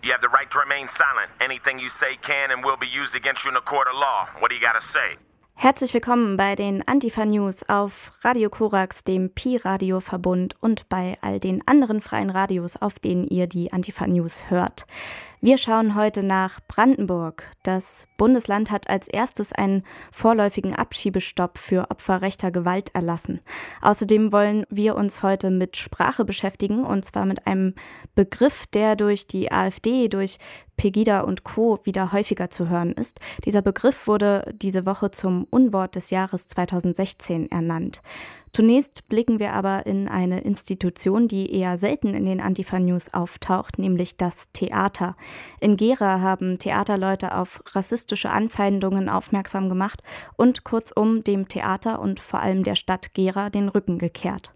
You 0.00 0.12
have 0.12 0.20
the 0.20 0.28
right 0.28 0.48
to 0.52 0.60
remain 0.60 0.86
silent. 0.86 1.28
Anything 1.40 1.80
you 1.80 1.90
say 1.90 2.16
can 2.22 2.52
and 2.52 2.64
will 2.64 2.76
be 2.76 2.86
used 2.86 3.16
against 3.16 3.44
you 3.44 3.50
in 3.50 3.56
a 3.56 3.60
court 3.60 3.88
of 3.88 3.94
law. 3.94 4.28
What 4.38 4.50
do 4.50 4.54
you 4.54 4.60
gotta 4.60 4.80
say? 4.80 5.18
Herzlich 5.56 5.92
willkommen 5.92 6.36
bei 6.36 6.54
den 6.54 6.86
Antifa 6.86 7.24
News 7.24 7.68
auf 7.68 8.12
Radio 8.22 8.48
Korax, 8.48 9.02
dem 9.02 9.34
Pi-Radio-Verbund 9.34 10.54
und 10.60 10.88
bei 10.88 11.18
all 11.20 11.40
den 11.40 11.66
anderen 11.66 12.00
freien 12.00 12.30
Radios, 12.30 12.76
auf 12.76 13.00
denen 13.00 13.26
ihr 13.26 13.48
die 13.48 13.72
Antifa 13.72 14.06
News 14.06 14.44
hört. 14.48 14.86
Wir 15.40 15.56
schauen 15.56 15.94
heute 15.94 16.24
nach 16.24 16.58
Brandenburg. 16.66 17.48
Das 17.62 18.08
Bundesland 18.16 18.72
hat 18.72 18.90
als 18.90 19.06
erstes 19.06 19.52
einen 19.52 19.84
vorläufigen 20.10 20.74
Abschiebestopp 20.74 21.58
für 21.58 21.92
Opfer 21.92 22.22
rechter 22.22 22.50
Gewalt 22.50 22.92
erlassen. 22.92 23.40
Außerdem 23.80 24.32
wollen 24.32 24.66
wir 24.68 24.96
uns 24.96 25.22
heute 25.22 25.50
mit 25.50 25.76
Sprache 25.76 26.24
beschäftigen, 26.24 26.84
und 26.84 27.04
zwar 27.04 27.24
mit 27.24 27.46
einem 27.46 27.76
Begriff, 28.16 28.66
der 28.66 28.96
durch 28.96 29.28
die 29.28 29.52
AfD, 29.52 30.08
durch 30.08 30.38
Pegida 30.78 31.20
und 31.20 31.44
Co. 31.44 31.80
wieder 31.82 32.12
häufiger 32.12 32.48
zu 32.48 32.70
hören 32.70 32.92
ist. 32.92 33.20
Dieser 33.44 33.60
Begriff 33.60 34.06
wurde 34.06 34.54
diese 34.56 34.86
Woche 34.86 35.10
zum 35.10 35.46
Unwort 35.50 35.96
des 35.96 36.08
Jahres 36.08 36.46
2016 36.46 37.50
ernannt. 37.50 38.00
Zunächst 38.52 39.06
blicken 39.08 39.40
wir 39.40 39.52
aber 39.52 39.84
in 39.86 40.08
eine 40.08 40.40
Institution, 40.40 41.28
die 41.28 41.52
eher 41.52 41.76
selten 41.76 42.14
in 42.14 42.24
den 42.24 42.40
Antifa-News 42.40 43.12
auftaucht, 43.12 43.78
nämlich 43.78 44.16
das 44.16 44.50
Theater. 44.52 45.16
In 45.60 45.76
Gera 45.76 46.20
haben 46.20 46.58
Theaterleute 46.58 47.34
auf 47.36 47.62
rassistische 47.72 48.30
Anfeindungen 48.30 49.08
aufmerksam 49.08 49.68
gemacht 49.68 50.00
und 50.36 50.64
kurzum 50.64 51.24
dem 51.24 51.48
Theater 51.48 52.00
und 52.00 52.20
vor 52.20 52.40
allem 52.40 52.64
der 52.64 52.76
Stadt 52.76 53.12
Gera 53.12 53.50
den 53.50 53.68
Rücken 53.68 53.98
gekehrt. 53.98 54.54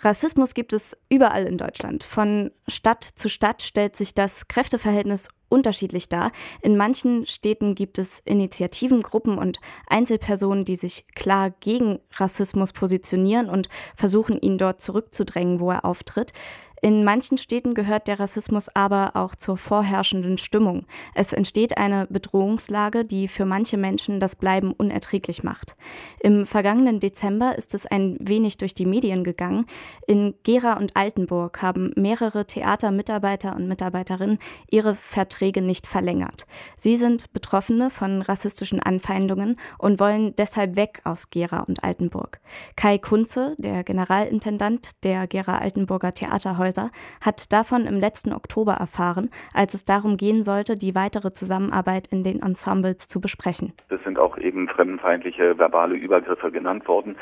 Rassismus 0.00 0.54
gibt 0.54 0.72
es 0.72 0.96
überall 1.08 1.44
in 1.44 1.58
Deutschland. 1.58 2.04
Von 2.04 2.52
Stadt 2.68 3.02
zu 3.02 3.28
Stadt 3.28 3.62
stellt 3.62 3.96
sich 3.96 4.14
das 4.14 4.46
Kräfteverhältnis 4.46 5.28
unterschiedlich 5.48 6.08
dar. 6.08 6.30
In 6.62 6.76
manchen 6.76 7.26
Städten 7.26 7.74
gibt 7.74 7.98
es 7.98 8.20
Initiativen, 8.24 9.02
Gruppen 9.02 9.38
und 9.38 9.58
Einzelpersonen, 9.88 10.64
die 10.64 10.76
sich 10.76 11.06
klar 11.14 11.50
gegen 11.50 11.98
Rassismus 12.12 12.72
positionieren 12.72 13.48
und 13.48 13.68
versuchen, 13.96 14.38
ihn 14.40 14.58
dort 14.58 14.80
zurückzudrängen, 14.80 15.58
wo 15.58 15.70
er 15.70 15.84
auftritt. 15.84 16.32
In 16.80 17.02
manchen 17.02 17.38
Städten 17.38 17.74
gehört 17.74 18.06
der 18.06 18.20
Rassismus 18.20 18.68
aber 18.74 19.12
auch 19.14 19.34
zur 19.34 19.56
vorherrschenden 19.56 20.38
Stimmung. 20.38 20.86
Es 21.14 21.32
entsteht 21.32 21.76
eine 21.76 22.06
Bedrohungslage, 22.06 23.04
die 23.04 23.26
für 23.26 23.44
manche 23.44 23.76
Menschen 23.76 24.20
das 24.20 24.36
Bleiben 24.36 24.72
unerträglich 24.72 25.42
macht. 25.42 25.74
Im 26.20 26.46
vergangenen 26.46 27.00
Dezember 27.00 27.56
ist 27.58 27.74
es 27.74 27.86
ein 27.86 28.16
wenig 28.20 28.58
durch 28.58 28.74
die 28.74 28.86
Medien 28.86 29.24
gegangen. 29.24 29.66
In 30.06 30.34
Gera 30.44 30.74
und 30.74 30.96
Altenburg 30.96 31.60
haben 31.62 31.92
mehrere 31.96 32.46
Theatermitarbeiter 32.46 33.56
und 33.56 33.66
Mitarbeiterinnen 33.66 34.38
ihre 34.70 34.94
Verträge 34.94 35.62
nicht 35.62 35.86
verlängert. 35.86 36.46
Sie 36.76 36.96
sind 36.96 37.32
Betroffene 37.32 37.90
von 37.90 38.22
rassistischen 38.22 38.80
Anfeindungen 38.80 39.56
und 39.78 39.98
wollen 39.98 40.36
deshalb 40.36 40.76
weg 40.76 41.00
aus 41.04 41.30
Gera 41.30 41.60
und 41.60 41.82
Altenburg. 41.82 42.40
Kai 42.76 42.98
Kunze, 42.98 43.56
der 43.58 43.82
Generalintendant 43.82 45.04
der 45.04 45.26
Gera 45.26 45.58
Altenburger 45.58 46.14
Theaterhäuser, 46.14 46.67
Häuser, 46.68 46.90
hat 47.24 47.52
davon 47.52 47.86
im 47.86 47.98
letzten 47.98 48.32
Oktober 48.32 48.74
erfahren, 48.74 49.30
als 49.54 49.74
es 49.74 49.84
darum 49.84 50.16
gehen 50.16 50.42
sollte, 50.42 50.76
die 50.76 50.94
weitere 50.94 51.30
Zusammenarbeit 51.30 52.08
in 52.08 52.22
den 52.22 52.42
Ensembles 52.42 53.08
zu 53.08 53.20
besprechen. 53.20 53.72
Es 53.88 54.02
sind 54.04 54.18
auch 54.18 54.36
eben 54.38 54.68
fremdenfeindliche 54.68 55.58
verbale 55.58 55.94
Übergriffe 55.94 56.50
genannt 56.50 56.86
worden, 56.86 57.16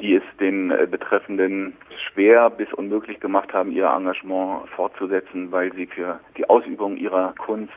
die 0.00 0.14
es 0.14 0.22
den 0.40 0.70
äh, 0.70 0.86
Betreffenden 0.90 1.74
schwer 2.08 2.50
bis 2.50 2.72
unmöglich 2.72 3.20
gemacht 3.20 3.52
haben, 3.52 3.72
ihr 3.72 3.86
Engagement 3.86 4.68
fortzusetzen, 4.70 5.50
weil 5.52 5.72
sie 5.72 5.86
für 5.86 6.20
die 6.36 6.48
Ausübung 6.48 6.96
ihrer 6.96 7.34
Kunst 7.38 7.72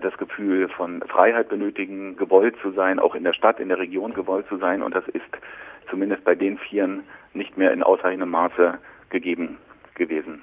das 0.00 0.16
Gefühl 0.18 0.68
von 0.68 1.00
Freiheit 1.02 1.48
benötigen, 1.48 2.16
gewollt 2.16 2.56
zu 2.60 2.72
sein, 2.72 2.98
auch 2.98 3.14
in 3.14 3.24
der 3.24 3.32
Stadt, 3.32 3.60
in 3.60 3.68
der 3.68 3.78
Region 3.78 4.12
gewollt 4.12 4.46
zu 4.48 4.58
sein. 4.58 4.82
Und 4.82 4.94
das 4.94 5.06
ist 5.08 5.22
zumindest 5.88 6.24
bei 6.24 6.34
den 6.34 6.58
Vieren 6.58 7.04
nicht 7.34 7.56
mehr 7.56 7.72
in 7.72 7.82
ausreichendem 7.82 8.30
Maße 8.30 8.78
gegeben 9.10 9.58
gewesen. 9.94 10.42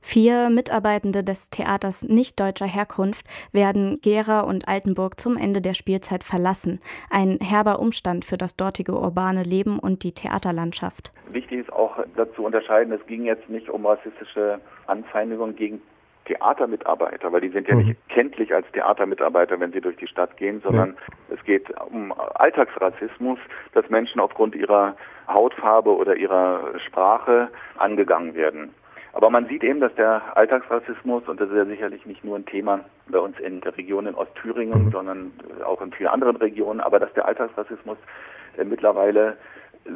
Vier 0.00 0.50
Mitarbeitende 0.50 1.22
des 1.22 1.50
Theaters 1.50 2.02
nicht 2.02 2.40
deutscher 2.40 2.66
Herkunft 2.66 3.26
werden 3.52 4.00
Gera 4.02 4.40
und 4.40 4.66
Altenburg 4.66 5.20
zum 5.20 5.36
Ende 5.36 5.60
der 5.60 5.74
Spielzeit 5.74 6.24
verlassen. 6.24 6.80
Ein 7.10 7.38
herber 7.40 7.78
Umstand 7.78 8.24
für 8.24 8.36
das 8.36 8.56
dortige 8.56 8.92
urbane 8.92 9.42
Leben 9.42 9.78
und 9.78 10.02
die 10.02 10.12
Theaterlandschaft. 10.12 11.12
Wichtig 11.30 11.60
ist 11.60 11.72
auch 11.72 11.98
dazu 12.16 12.44
unterscheiden, 12.44 12.92
es 12.92 13.06
ging 13.06 13.24
jetzt 13.24 13.48
nicht 13.48 13.68
um 13.68 13.86
rassistische 13.86 14.60
Anfeindungen 14.86 15.54
gegen 15.54 15.80
Theatermitarbeiter, 16.30 17.32
weil 17.32 17.40
die 17.40 17.48
sind 17.48 17.66
ja 17.66 17.74
mhm. 17.74 17.88
nicht 17.88 18.08
kenntlich 18.08 18.54
als 18.54 18.66
Theatermitarbeiter, 18.72 19.58
wenn 19.58 19.72
sie 19.72 19.80
durch 19.80 19.96
die 19.96 20.06
Stadt 20.06 20.36
gehen, 20.36 20.60
sondern 20.60 20.90
ja. 20.90 21.34
es 21.36 21.44
geht 21.44 21.66
um 21.90 22.12
Alltagsrassismus, 22.34 23.38
dass 23.72 23.88
Menschen 23.90 24.20
aufgrund 24.20 24.54
ihrer 24.54 24.96
Hautfarbe 25.28 25.94
oder 25.94 26.16
ihrer 26.16 26.78
Sprache 26.86 27.48
angegangen 27.78 28.34
werden. 28.34 28.74
Aber 29.12 29.30
man 29.30 29.46
sieht 29.46 29.64
eben, 29.64 29.80
dass 29.80 29.94
der 29.96 30.36
Alltagsrassismus, 30.36 31.28
und 31.28 31.40
das 31.40 31.48
ist 31.48 31.56
ja 31.56 31.64
sicherlich 31.64 32.06
nicht 32.06 32.24
nur 32.24 32.36
ein 32.36 32.46
Thema 32.46 32.80
bei 33.08 33.18
uns 33.18 33.38
in 33.40 33.60
der 33.60 33.76
Region 33.76 34.06
in 34.06 34.14
Ostthüringen, 34.14 34.86
mhm. 34.86 34.90
sondern 34.92 35.32
auch 35.64 35.80
in 35.82 35.92
vielen 35.92 36.08
anderen 36.08 36.36
Regionen, 36.36 36.80
aber 36.80 37.00
dass 37.00 37.12
der 37.14 37.26
Alltagsrassismus 37.26 37.98
äh, 38.56 38.64
mittlerweile 38.64 39.36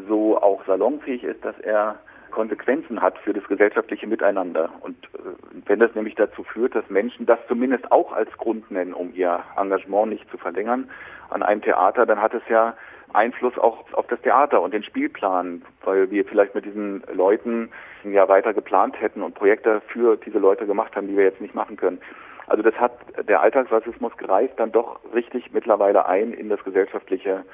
so 0.09 0.41
auch 0.41 0.65
salonfähig 0.67 1.23
ist, 1.23 1.45
dass 1.45 1.59
er 1.61 1.97
Konsequenzen 2.31 3.01
hat 3.01 3.17
für 3.19 3.33
das 3.33 3.45
gesellschaftliche 3.45 4.07
Miteinander. 4.07 4.71
Und 4.81 4.97
äh, 5.15 5.19
wenn 5.67 5.79
das 5.79 5.95
nämlich 5.95 6.17
dazu 6.17 6.43
führt, 6.43 6.75
dass 6.75 6.89
Menschen 6.91 7.27
das 7.27 7.39
zumindest 7.47 7.91
auch 7.93 8.13
als 8.13 8.31
Grund 8.33 8.71
nennen, 8.71 8.93
um 8.93 9.15
ihr 9.15 9.41
Engagement 9.57 10.11
nicht 10.11 10.29
zu 10.31 10.39
verlängern 10.39 10.91
an 11.31 11.43
einem 11.43 11.63
Theater, 11.63 12.05
dann 12.05 12.21
hat 12.21 12.35
es 12.35 12.43
ja 12.49 12.75
Einfluss 13.15 13.57
auch 13.59 13.85
auf 13.93 14.07
das 14.09 14.21
Theater 14.21 14.61
und 14.61 14.75
den 14.75 14.83
Spielplan, 14.83 15.63
weil 15.85 16.11
wir 16.11 16.25
vielleicht 16.25 16.55
mit 16.55 16.65
diesen 16.65 17.03
Leuten 17.13 17.71
ja 18.05 18.29
weiter 18.29 18.53
geplant 18.53 19.01
hätten 19.01 19.23
und 19.23 19.35
Projekte 19.35 19.81
für 19.89 20.17
diese 20.17 20.39
Leute 20.39 20.67
gemacht 20.67 20.95
haben, 20.97 21.09
die 21.09 21.17
wir 21.17 21.25
jetzt 21.25 21.41
nicht 21.41 21.55
machen 21.55 21.77
können. 21.77 22.01
Also 22.47 22.63
das 22.63 22.75
hat 22.75 22.93
der 23.29 23.41
Alltagsrassismus 23.41 24.17
greift 24.19 24.61
dann 24.61 24.73
doch 24.73 25.01
richtig 25.15 25.53
mittlerweile 25.53 26.07
ein 26.07 26.33
in 26.33 26.49
das 26.49 26.63
gesellschaftliche 26.63 27.45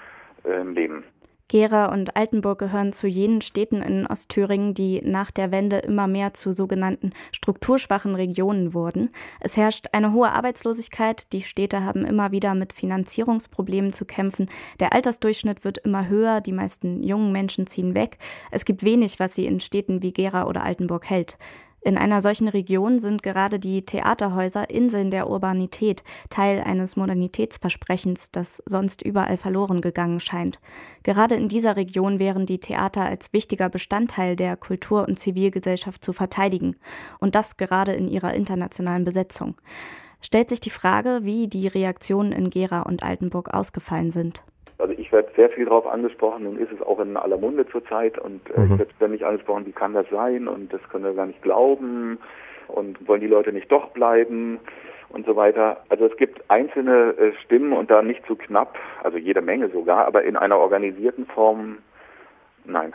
äh, 0.44 0.62
Leben. 0.62 1.04
Gera 1.50 1.86
und 1.86 2.14
Altenburg 2.14 2.60
gehören 2.60 2.92
zu 2.92 3.08
jenen 3.08 3.40
Städten 3.40 3.82
in 3.82 4.06
Ostthüringen, 4.06 4.72
die 4.72 5.00
nach 5.04 5.32
der 5.32 5.50
Wende 5.50 5.78
immer 5.78 6.06
mehr 6.06 6.32
zu 6.32 6.52
sogenannten 6.52 7.10
strukturschwachen 7.32 8.14
Regionen 8.14 8.72
wurden. 8.72 9.10
Es 9.40 9.56
herrscht 9.56 9.88
eine 9.90 10.12
hohe 10.12 10.30
Arbeitslosigkeit, 10.30 11.32
die 11.32 11.42
Städte 11.42 11.84
haben 11.84 12.04
immer 12.04 12.30
wieder 12.30 12.54
mit 12.54 12.72
Finanzierungsproblemen 12.72 13.92
zu 13.92 14.04
kämpfen, 14.04 14.48
der 14.78 14.92
Altersdurchschnitt 14.92 15.64
wird 15.64 15.78
immer 15.78 16.06
höher, 16.06 16.40
die 16.40 16.52
meisten 16.52 17.02
jungen 17.02 17.32
Menschen 17.32 17.66
ziehen 17.66 17.96
weg, 17.96 18.18
es 18.52 18.64
gibt 18.64 18.84
wenig, 18.84 19.18
was 19.18 19.34
sie 19.34 19.46
in 19.46 19.58
Städten 19.58 20.02
wie 20.02 20.12
Gera 20.12 20.46
oder 20.46 20.62
Altenburg 20.62 21.10
hält. 21.10 21.36
In 21.82 21.96
einer 21.96 22.20
solchen 22.20 22.48
Region 22.48 22.98
sind 22.98 23.22
gerade 23.22 23.58
die 23.58 23.84
Theaterhäuser 23.86 24.68
Inseln 24.68 25.10
der 25.10 25.30
Urbanität, 25.30 26.02
Teil 26.28 26.60
eines 26.60 26.96
Modernitätsversprechens, 26.96 28.30
das 28.30 28.62
sonst 28.66 29.00
überall 29.00 29.38
verloren 29.38 29.80
gegangen 29.80 30.20
scheint. 30.20 30.60
Gerade 31.04 31.36
in 31.36 31.48
dieser 31.48 31.76
Region 31.76 32.18
wären 32.18 32.44
die 32.44 32.60
Theater 32.60 33.06
als 33.06 33.32
wichtiger 33.32 33.70
Bestandteil 33.70 34.36
der 34.36 34.56
Kultur- 34.58 35.08
und 35.08 35.18
Zivilgesellschaft 35.18 36.04
zu 36.04 36.12
verteidigen, 36.12 36.76
und 37.18 37.34
das 37.34 37.56
gerade 37.56 37.92
in 37.92 38.08
ihrer 38.08 38.34
internationalen 38.34 39.04
Besetzung. 39.04 39.56
Stellt 40.20 40.50
sich 40.50 40.60
die 40.60 40.68
Frage, 40.68 41.20
wie 41.22 41.48
die 41.48 41.66
Reaktionen 41.66 42.32
in 42.32 42.50
Gera 42.50 42.82
und 42.82 43.02
Altenburg 43.02 43.54
ausgefallen 43.54 44.10
sind. 44.10 44.42
Also 44.80 44.94
ich 44.96 45.12
werde 45.12 45.30
sehr 45.36 45.50
viel 45.50 45.64
darauf 45.64 45.86
angesprochen, 45.86 46.44
nun 46.44 46.58
ist 46.58 46.72
es 46.72 46.82
auch 46.82 47.00
in 47.00 47.16
aller 47.16 47.36
Munde 47.36 47.66
zurzeit. 47.68 48.18
Und 48.18 48.40
äh, 48.50 48.60
mhm. 48.60 48.72
ich 48.72 48.78
werde 48.78 48.94
ständig 48.96 49.26
angesprochen, 49.26 49.66
wie 49.66 49.72
kann 49.72 49.94
das 49.94 50.06
sein? 50.10 50.48
Und 50.48 50.72
das 50.72 50.80
können 50.88 51.04
wir 51.04 51.14
gar 51.14 51.26
nicht 51.26 51.42
glauben. 51.42 52.18
Und 52.68 53.06
wollen 53.08 53.20
die 53.20 53.26
Leute 53.26 53.52
nicht 53.52 53.70
doch 53.70 53.90
bleiben? 53.90 54.58
Und 55.08 55.26
so 55.26 55.34
weiter. 55.34 55.78
Also 55.88 56.06
es 56.06 56.16
gibt 56.16 56.40
einzelne 56.48 57.14
äh, 57.18 57.32
Stimmen 57.44 57.72
und 57.72 57.90
da 57.90 58.00
nicht 58.00 58.24
zu 58.26 58.36
knapp, 58.36 58.78
also 59.02 59.18
jede 59.18 59.42
Menge 59.42 59.68
sogar, 59.70 60.06
aber 60.06 60.22
in 60.22 60.36
einer 60.36 60.58
organisierten 60.58 61.26
Form 61.26 61.78
nein. 62.64 62.94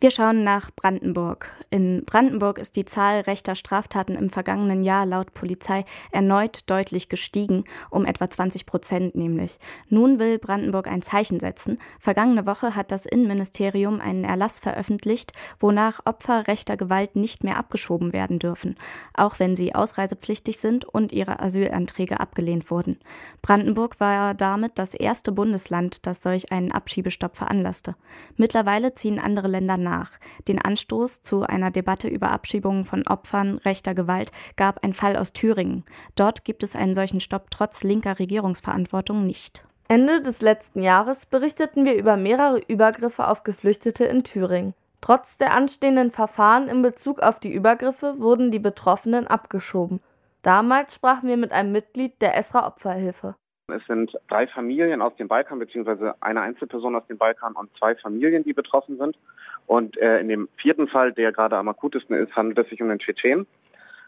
Wir 0.00 0.12
schauen 0.12 0.44
nach 0.44 0.70
Brandenburg. 0.70 1.50
In 1.70 2.04
Brandenburg 2.04 2.58
ist 2.58 2.76
die 2.76 2.84
Zahl 2.84 3.22
rechter 3.22 3.56
Straftaten 3.56 4.14
im 4.14 4.30
vergangenen 4.30 4.84
Jahr 4.84 5.04
laut 5.04 5.34
Polizei 5.34 5.84
erneut 6.12 6.70
deutlich 6.70 7.08
gestiegen, 7.08 7.64
um 7.90 8.06
etwa 8.06 8.30
20 8.30 8.64
Prozent 8.64 9.16
nämlich. 9.16 9.58
Nun 9.88 10.20
will 10.20 10.38
Brandenburg 10.38 10.86
ein 10.86 11.02
Zeichen 11.02 11.40
setzen. 11.40 11.80
Vergangene 11.98 12.46
Woche 12.46 12.76
hat 12.76 12.92
das 12.92 13.06
Innenministerium 13.06 14.00
einen 14.00 14.22
Erlass 14.22 14.60
veröffentlicht, 14.60 15.32
wonach 15.58 15.98
Opfer 16.04 16.46
rechter 16.46 16.76
Gewalt 16.76 17.16
nicht 17.16 17.42
mehr 17.42 17.56
abgeschoben 17.56 18.12
werden 18.12 18.38
dürfen, 18.38 18.76
auch 19.14 19.40
wenn 19.40 19.56
sie 19.56 19.74
ausreisepflichtig 19.74 20.58
sind 20.58 20.84
und 20.84 21.10
ihre 21.10 21.40
Asylanträge 21.40 22.20
abgelehnt 22.20 22.70
wurden. 22.70 23.00
Brandenburg 23.42 23.98
war 23.98 24.34
damit 24.34 24.78
das 24.78 24.94
erste 24.94 25.32
Bundesland, 25.32 26.06
das 26.06 26.22
solch 26.22 26.52
einen 26.52 26.70
Abschiebestopp 26.70 27.34
veranlasste. 27.34 27.96
Mittlerweile 28.36 28.94
ziehen 28.94 29.18
andere 29.18 29.48
Länder 29.48 29.87
nach. 29.88 30.10
Den 30.46 30.60
Anstoß 30.60 31.22
zu 31.22 31.42
einer 31.42 31.70
Debatte 31.70 32.08
über 32.08 32.30
Abschiebungen 32.30 32.84
von 32.84 33.06
Opfern 33.06 33.58
rechter 33.58 33.94
Gewalt 33.94 34.30
gab 34.56 34.84
ein 34.84 34.94
Fall 34.94 35.16
aus 35.16 35.32
Thüringen. 35.32 35.84
Dort 36.14 36.44
gibt 36.44 36.62
es 36.62 36.76
einen 36.76 36.94
solchen 36.94 37.20
Stopp 37.20 37.50
trotz 37.50 37.82
linker 37.82 38.18
Regierungsverantwortung 38.18 39.24
nicht. 39.26 39.64
Ende 39.88 40.20
des 40.20 40.42
letzten 40.42 40.82
Jahres 40.82 41.24
berichteten 41.24 41.86
wir 41.86 41.94
über 41.94 42.16
mehrere 42.16 42.58
Übergriffe 42.58 43.26
auf 43.26 43.42
Geflüchtete 43.42 44.04
in 44.04 44.22
Thüringen. 44.22 44.74
Trotz 45.00 45.38
der 45.38 45.54
anstehenden 45.54 46.10
Verfahren 46.10 46.68
in 46.68 46.82
Bezug 46.82 47.20
auf 47.20 47.38
die 47.40 47.52
Übergriffe 47.52 48.16
wurden 48.18 48.50
die 48.50 48.58
Betroffenen 48.58 49.26
abgeschoben. 49.26 50.00
Damals 50.42 50.94
sprachen 50.94 51.28
wir 51.28 51.36
mit 51.36 51.52
einem 51.52 51.72
Mitglied 51.72 52.20
der 52.20 52.36
Esra 52.36 52.66
Opferhilfe. 52.66 53.36
Es 53.70 53.84
sind 53.86 54.18
drei 54.28 54.46
Familien 54.46 55.02
aus 55.02 55.14
dem 55.16 55.28
Balkan, 55.28 55.58
beziehungsweise 55.58 56.14
eine 56.20 56.40
Einzelperson 56.40 56.96
aus 56.96 57.06
dem 57.06 57.18
Balkan 57.18 57.52
und 57.52 57.70
zwei 57.76 57.94
Familien, 57.96 58.42
die 58.42 58.54
betroffen 58.54 58.96
sind. 58.96 59.18
Und 59.66 59.98
äh, 59.98 60.20
in 60.20 60.28
dem 60.28 60.48
vierten 60.56 60.88
Fall, 60.88 61.12
der 61.12 61.32
gerade 61.32 61.56
am 61.56 61.68
akutesten 61.68 62.16
ist, 62.16 62.34
handelt 62.34 62.58
es 62.58 62.70
sich 62.70 62.80
um 62.80 62.88
den 62.88 62.98
Tschetschen. 62.98 63.46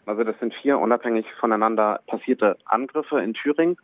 Also 0.07 0.23
das 0.23 0.37
sind 0.39 0.55
vier 0.55 0.79
unabhängig 0.79 1.27
voneinander 1.39 2.01
passierte 2.07 2.57
Angriffe 2.65 3.19
in 3.19 3.35
Thüringen. 3.35 3.77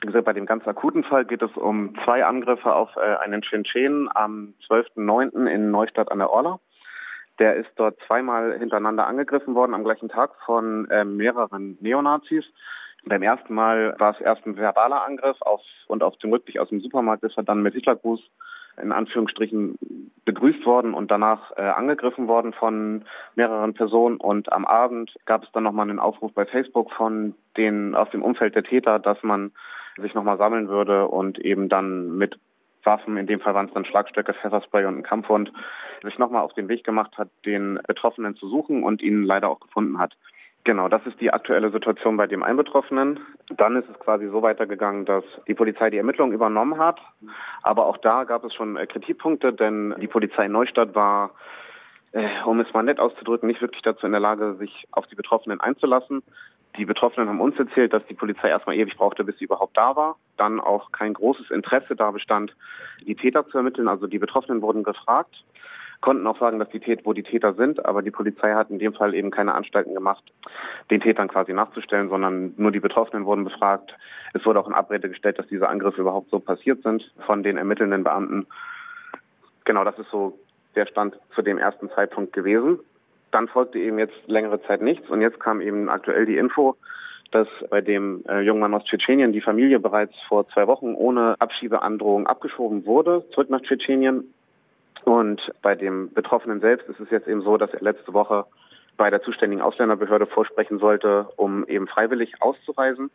Wie 0.00 0.06
gesagt, 0.06 0.24
bei 0.24 0.32
dem 0.32 0.46
ganz 0.46 0.66
akuten 0.66 1.04
Fall 1.04 1.26
geht 1.26 1.42
es 1.42 1.54
um 1.58 1.94
zwei 2.04 2.24
Angriffe 2.24 2.74
auf 2.74 2.96
äh, 2.96 3.16
einen 3.16 3.42
Tschetschen 3.42 4.08
am 4.14 4.54
12.09. 4.66 5.46
in 5.46 5.70
Neustadt 5.70 6.10
an 6.10 6.20
der 6.20 6.30
Orla. 6.30 6.58
Der 7.38 7.56
ist 7.56 7.70
dort 7.76 7.98
zweimal 8.06 8.58
hintereinander 8.58 9.06
angegriffen 9.06 9.54
worden 9.54 9.74
am 9.74 9.84
gleichen 9.84 10.08
Tag 10.08 10.30
von 10.46 10.90
äh, 10.90 11.04
mehreren 11.04 11.76
Neonazis. 11.82 12.44
Beim 13.04 13.22
ersten 13.22 13.54
Mal 13.54 13.94
war 13.98 14.14
es 14.14 14.20
erst 14.20 14.46
ein 14.46 14.56
verbaler 14.56 15.04
Angriff 15.04 15.40
auf, 15.40 15.60
und 15.88 16.02
auf 16.02 16.16
dem 16.18 16.30
Rückweg 16.32 16.58
aus 16.58 16.68
dem 16.68 16.80
Supermarkt 16.80 17.24
ist 17.24 17.36
er 17.36 17.42
dann 17.42 17.62
mit 17.62 17.74
Hitlergruß 17.74 18.20
in 18.80 18.92
Anführungsstrichen 18.92 19.78
begrüßt 20.24 20.64
worden 20.64 20.94
und 20.94 21.10
danach 21.10 21.50
äh, 21.56 21.62
angegriffen 21.62 22.26
worden 22.26 22.52
von 22.52 23.04
mehreren 23.34 23.74
Personen. 23.74 24.16
Und 24.16 24.52
am 24.52 24.64
Abend 24.64 25.14
gab 25.26 25.42
es 25.42 25.52
dann 25.52 25.64
nochmal 25.64 25.88
einen 25.88 25.98
Aufruf 25.98 26.32
bei 26.32 26.46
Facebook 26.46 26.90
von 26.92 27.34
den 27.56 27.94
aus 27.94 28.08
dem 28.10 28.22
Umfeld 28.22 28.54
der 28.54 28.64
Täter, 28.64 28.98
dass 28.98 29.22
man 29.22 29.52
sich 29.98 30.14
nochmal 30.14 30.38
sammeln 30.38 30.68
würde 30.68 31.06
und 31.08 31.38
eben 31.38 31.68
dann 31.68 32.16
mit 32.16 32.38
Waffen, 32.84 33.16
in 33.16 33.26
dem 33.26 33.40
Fall 33.40 33.54
waren 33.54 33.66
es 33.66 33.74
dann 33.74 33.84
Schlagstöcke, 33.84 34.34
Pfefferspray 34.34 34.86
und 34.86 34.98
ein 34.98 35.02
Kampfhund, 35.02 35.52
sich 36.02 36.18
nochmal 36.18 36.42
auf 36.42 36.54
den 36.54 36.68
Weg 36.68 36.82
gemacht 36.82 37.16
hat, 37.16 37.28
den 37.44 37.78
Betroffenen 37.86 38.34
zu 38.36 38.48
suchen 38.48 38.82
und 38.82 39.02
ihn 39.02 39.22
leider 39.22 39.48
auch 39.48 39.60
gefunden 39.60 39.98
hat. 39.98 40.16
Genau, 40.64 40.88
das 40.88 41.04
ist 41.06 41.20
die 41.20 41.32
aktuelle 41.32 41.72
Situation 41.72 42.16
bei 42.16 42.28
dem 42.28 42.44
Einbetroffenen. 42.44 43.18
Dann 43.56 43.74
ist 43.76 43.88
es 43.90 43.98
quasi 43.98 44.28
so 44.28 44.42
weitergegangen, 44.42 45.04
dass 45.04 45.24
die 45.48 45.54
Polizei 45.54 45.90
die 45.90 45.96
Ermittlungen 45.96 46.32
übernommen 46.32 46.78
hat. 46.78 47.00
Aber 47.62 47.86
auch 47.86 47.96
da 47.96 48.22
gab 48.24 48.44
es 48.44 48.54
schon 48.54 48.76
äh, 48.76 48.86
Kritikpunkte, 48.86 49.52
denn 49.52 49.94
die 50.00 50.06
Polizei 50.06 50.46
Neustadt 50.46 50.94
war, 50.94 51.32
äh, 52.12 52.28
um 52.44 52.60
es 52.60 52.72
mal 52.72 52.84
nett 52.84 53.00
auszudrücken, 53.00 53.48
nicht 53.48 53.60
wirklich 53.60 53.82
dazu 53.82 54.06
in 54.06 54.12
der 54.12 54.20
Lage, 54.20 54.54
sich 54.54 54.86
auf 54.92 55.06
die 55.08 55.16
Betroffenen 55.16 55.60
einzulassen. 55.60 56.22
Die 56.76 56.84
Betroffenen 56.84 57.28
haben 57.28 57.40
uns 57.40 57.58
erzählt, 57.58 57.92
dass 57.92 58.06
die 58.06 58.14
Polizei 58.14 58.48
erstmal 58.48 58.76
ewig 58.76 58.96
brauchte, 58.96 59.24
bis 59.24 59.36
sie 59.38 59.44
überhaupt 59.44 59.76
da 59.76 59.96
war. 59.96 60.16
Dann 60.36 60.60
auch 60.60 60.92
kein 60.92 61.12
großes 61.12 61.50
Interesse 61.50 61.96
da 61.96 62.12
bestand, 62.12 62.54
die 63.04 63.16
Täter 63.16 63.46
zu 63.48 63.58
ermitteln. 63.58 63.88
Also 63.88 64.06
die 64.06 64.18
Betroffenen 64.18 64.62
wurden 64.62 64.84
gefragt, 64.84 65.44
konnten 66.02 66.26
auch 66.26 66.38
sagen, 66.38 66.58
dass 66.58 66.68
die 66.68 66.80
Täter, 66.80 67.02
wo 67.04 67.14
die 67.14 67.22
Täter 67.22 67.54
sind, 67.54 67.86
aber 67.86 68.02
die 68.02 68.10
Polizei 68.10 68.52
hat 68.52 68.68
in 68.68 68.78
dem 68.78 68.92
Fall 68.92 69.14
eben 69.14 69.30
keine 69.30 69.54
Anstalten 69.54 69.94
gemacht, 69.94 70.22
den 70.90 71.00
Tätern 71.00 71.28
quasi 71.28 71.54
nachzustellen, 71.54 72.10
sondern 72.10 72.52
nur 72.58 72.72
die 72.72 72.80
Betroffenen 72.80 73.24
wurden 73.24 73.44
befragt. 73.44 73.96
Es 74.34 74.44
wurde 74.44 74.60
auch 74.60 74.68
in 74.68 74.74
Abrede 74.74 75.08
gestellt, 75.08 75.38
dass 75.38 75.46
diese 75.46 75.68
Angriffe 75.68 76.02
überhaupt 76.02 76.28
so 76.30 76.40
passiert 76.40 76.82
sind 76.82 77.10
von 77.24 77.42
den 77.42 77.56
ermittelnden 77.56 78.04
Beamten. 78.04 78.46
Genau, 79.64 79.84
das 79.84 79.98
ist 79.98 80.10
so 80.10 80.38
der 80.74 80.86
Stand 80.86 81.18
zu 81.34 81.42
dem 81.42 81.56
ersten 81.56 81.88
Zeitpunkt 81.90 82.32
gewesen. 82.32 82.78
Dann 83.30 83.48
folgte 83.48 83.78
eben 83.78 83.98
jetzt 83.98 84.16
längere 84.26 84.60
Zeit 84.62 84.82
nichts 84.82 85.08
und 85.08 85.22
jetzt 85.22 85.40
kam 85.40 85.60
eben 85.60 85.88
aktuell 85.88 86.26
die 86.26 86.36
Info, 86.36 86.76
dass 87.30 87.48
bei 87.70 87.80
dem 87.80 88.24
äh, 88.28 88.40
jungen 88.40 88.60
Mann 88.60 88.74
aus 88.74 88.84
Tschetschenien 88.84 89.32
die 89.32 89.40
Familie 89.40 89.80
bereits 89.80 90.14
vor 90.28 90.46
zwei 90.48 90.66
Wochen 90.66 90.94
ohne 90.94 91.36
Abschiebeandrohung 91.38 92.26
abgeschoben 92.26 92.84
wurde, 92.84 93.24
zurück 93.30 93.48
nach 93.48 93.62
Tschetschenien. 93.62 94.34
Und 95.04 95.40
bei 95.62 95.74
dem 95.74 96.12
Betroffenen 96.12 96.60
selbst 96.60 96.88
ist 96.88 97.00
es 97.00 97.10
jetzt 97.10 97.26
eben 97.26 97.42
so, 97.42 97.56
dass 97.56 97.72
er 97.72 97.80
letzte 97.80 98.12
Woche 98.12 98.44
bei 98.96 99.10
der 99.10 99.22
zuständigen 99.22 99.62
Ausländerbehörde 99.62 100.26
vorsprechen 100.26 100.78
sollte, 100.78 101.28
um 101.36 101.66
eben 101.66 101.88
freiwillig 101.88 102.34
auszureisen, 102.40 103.10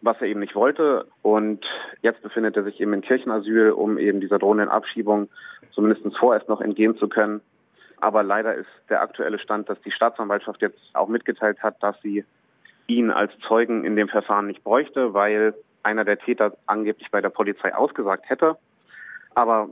was 0.00 0.16
er 0.20 0.28
eben 0.28 0.40
nicht 0.40 0.54
wollte. 0.54 1.06
Und 1.22 1.64
jetzt 2.00 2.22
befindet 2.22 2.56
er 2.56 2.64
sich 2.64 2.80
eben 2.80 2.92
in 2.94 3.02
Kirchenasyl, 3.02 3.70
um 3.70 3.98
eben 3.98 4.20
dieser 4.20 4.38
drohenden 4.38 4.68
Abschiebung 4.68 5.28
zumindest 5.72 6.16
vorerst 6.16 6.48
noch 6.48 6.60
entgehen 6.60 6.96
zu 6.96 7.08
können. 7.08 7.40
Aber 8.00 8.22
leider 8.22 8.54
ist 8.54 8.70
der 8.88 9.02
aktuelle 9.02 9.38
Stand, 9.38 9.68
dass 9.68 9.80
die 9.82 9.92
Staatsanwaltschaft 9.92 10.62
jetzt 10.62 10.80
auch 10.94 11.08
mitgeteilt 11.08 11.62
hat, 11.62 11.82
dass 11.82 12.00
sie 12.00 12.24
ihn 12.86 13.10
als 13.10 13.30
Zeugen 13.46 13.84
in 13.84 13.94
dem 13.94 14.08
Verfahren 14.08 14.46
nicht 14.46 14.64
bräuchte, 14.64 15.12
weil 15.12 15.54
einer 15.82 16.04
der 16.04 16.18
Täter 16.18 16.56
angeblich 16.66 17.10
bei 17.10 17.20
der 17.20 17.28
Polizei 17.28 17.74
ausgesagt 17.74 18.28
hätte. 18.28 18.56
Aber 19.34 19.68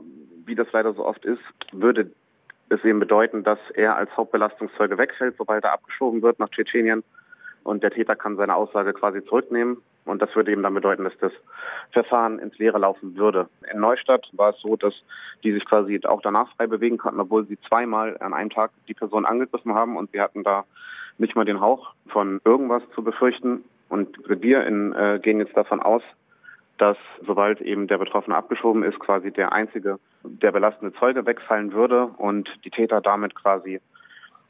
wie 0.49 0.55
das 0.55 0.67
leider 0.73 0.93
so 0.93 1.05
oft 1.05 1.23
ist, 1.23 1.41
würde 1.71 2.11
es 2.69 2.83
eben 2.83 2.99
bedeuten, 2.99 3.43
dass 3.43 3.59
er 3.73 3.95
als 3.95 4.15
Hauptbelastungszeuge 4.17 4.97
wegfällt, 4.97 5.35
sobald 5.37 5.63
er 5.63 5.73
abgeschoben 5.73 6.21
wird 6.21 6.39
nach 6.39 6.49
Tschetschenien. 6.49 7.03
Und 7.63 7.83
der 7.83 7.91
Täter 7.91 8.15
kann 8.15 8.37
seine 8.37 8.55
Aussage 8.55 8.93
quasi 8.93 9.23
zurücknehmen. 9.25 9.77
Und 10.05 10.21
das 10.21 10.35
würde 10.35 10.51
eben 10.51 10.63
dann 10.63 10.73
bedeuten, 10.73 11.03
dass 11.03 11.17
das 11.19 11.31
Verfahren 11.91 12.39
ins 12.39 12.57
Leere 12.57 12.79
laufen 12.79 13.15
würde. 13.15 13.47
In 13.71 13.79
Neustadt 13.79 14.27
war 14.33 14.51
es 14.51 14.61
so, 14.61 14.75
dass 14.75 14.93
die 15.43 15.51
sich 15.51 15.65
quasi 15.65 15.99
auch 16.05 16.21
danach 16.21 16.49
frei 16.55 16.67
bewegen 16.67 16.97
konnten, 16.97 17.19
obwohl 17.19 17.45
sie 17.45 17.59
zweimal 17.67 18.17
an 18.19 18.33
einem 18.33 18.49
Tag 18.49 18.71
die 18.87 18.93
Person 18.93 19.25
angegriffen 19.25 19.73
haben 19.73 19.97
und 19.97 20.11
sie 20.11 20.21
hatten 20.21 20.43
da 20.43 20.65
nicht 21.19 21.35
mal 21.35 21.45
den 21.45 21.59
Hauch 21.59 21.93
von 22.07 22.41
irgendwas 22.43 22.81
zu 22.95 23.03
befürchten. 23.03 23.63
Und 23.89 24.17
wir 24.27 24.65
in, 24.65 24.93
äh, 24.93 25.19
gehen 25.21 25.39
jetzt 25.39 25.55
davon 25.57 25.81
aus, 25.81 26.01
dass 26.79 26.97
sobald 27.25 27.61
eben 27.61 27.87
der 27.87 27.97
Betroffene 27.97 28.35
abgeschoben 28.35 28.83
ist, 28.83 28.99
quasi 28.99 29.31
der 29.31 29.51
einzige, 29.51 29.99
der 30.23 30.51
belastende 30.51 30.97
Zeuge 30.97 31.25
wegfallen 31.25 31.73
würde 31.73 32.05
und 32.17 32.49
die 32.63 32.71
Täter 32.71 33.01
damit 33.01 33.35
quasi 33.35 33.81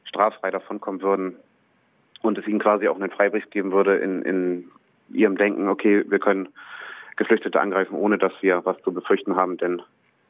straffrei 0.06 0.52
davonkommen 0.52 1.02
würden 1.02 1.36
und 2.22 2.38
es 2.38 2.48
ihnen 2.48 2.60
quasi 2.60 2.88
auch 2.88 2.96
einen 2.96 3.12
Freibrief 3.12 3.50
geben 3.50 3.72
würde 3.72 3.98
in, 3.98 4.22
in 4.22 4.72
ihrem 5.12 5.38
Denken, 5.38 5.68
okay, 5.68 6.04
wir 6.08 6.20
können 6.20 6.50
Geflüchtete 7.18 7.60
angreifen, 7.60 7.96
ohne 7.96 8.18
dass 8.18 8.34
wir 8.42 8.64
was 8.64 8.82
zu 8.84 8.94
befürchten 8.94 9.36
haben, 9.36 9.58
denn 9.58 9.82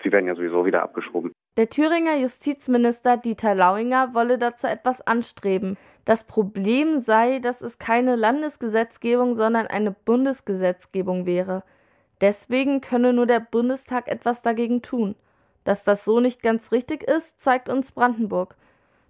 sie 0.04 0.12
werden 0.12 0.28
ja 0.28 0.36
sowieso 0.36 0.66
wieder 0.66 0.82
abgeschoben. 0.82 1.32
Der 1.58 1.70
Thüringer 1.70 2.16
Justizminister 2.16 3.18
Dieter 3.18 3.54
Lauinger 3.54 4.14
wolle 4.14 4.38
dazu 4.38 4.68
etwas 4.68 5.06
anstreben. 5.06 5.78
Das 6.06 6.24
Problem 6.24 7.00
sei, 7.00 7.40
dass 7.40 7.62
es 7.62 7.78
keine 7.78 8.16
Landesgesetzgebung, 8.16 9.36
sondern 9.36 9.68
eine 9.68 9.92
Bundesgesetzgebung 9.92 11.26
wäre. 11.26 11.64
Deswegen 12.22 12.82
könne 12.82 13.14
nur 13.14 13.26
der 13.26 13.40
Bundestag 13.40 14.08
etwas 14.08 14.42
dagegen 14.42 14.82
tun. 14.82 15.16
Dass 15.64 15.84
das 15.84 16.06
so 16.06 16.20
nicht 16.20 16.42
ganz 16.42 16.72
richtig 16.72 17.04
ist, 17.04 17.40
zeigt 17.40 17.70
uns 17.70 17.92
Brandenburg. 17.92 18.56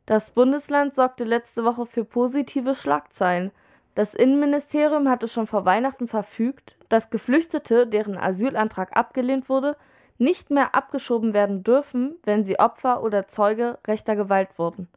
Das 0.05 0.31
Bundesland 0.31 0.95
sorgte 0.95 1.23
letzte 1.23 1.63
Woche 1.63 1.85
für 1.85 2.03
positive 2.03 2.75
Schlagzeilen. 2.75 3.51
Das 3.95 4.15
Innenministerium 4.15 5.09
hatte 5.09 5.27
schon 5.27 5.47
vor 5.47 5.65
Weihnachten 5.65 6.07
verfügt, 6.07 6.77
dass 6.89 7.09
Geflüchtete, 7.09 7.85
deren 7.85 8.17
Asylantrag 8.17 8.95
abgelehnt 8.95 9.49
wurde, 9.49 9.75
nicht 10.17 10.51
mehr 10.51 10.75
abgeschoben 10.75 11.33
werden 11.33 11.63
dürfen, 11.63 12.15
wenn 12.23 12.43
sie 12.43 12.59
Opfer 12.59 13.03
oder 13.03 13.27
Zeuge 13.27 13.79
rechter 13.87 14.15
Gewalt 14.15 14.57
wurden. 14.57 14.87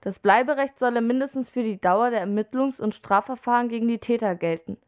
Das 0.00 0.18
Bleiberecht 0.18 0.78
solle 0.78 1.00
mindestens 1.00 1.50
für 1.50 1.62
die 1.62 1.80
Dauer 1.80 2.10
der 2.10 2.26
Ermittlungs- 2.26 2.80
und 2.80 2.94
Strafverfahren 2.94 3.68
gegen 3.68 3.88
die 3.88 3.98
Täter 3.98 4.34
gelten. 4.34 4.78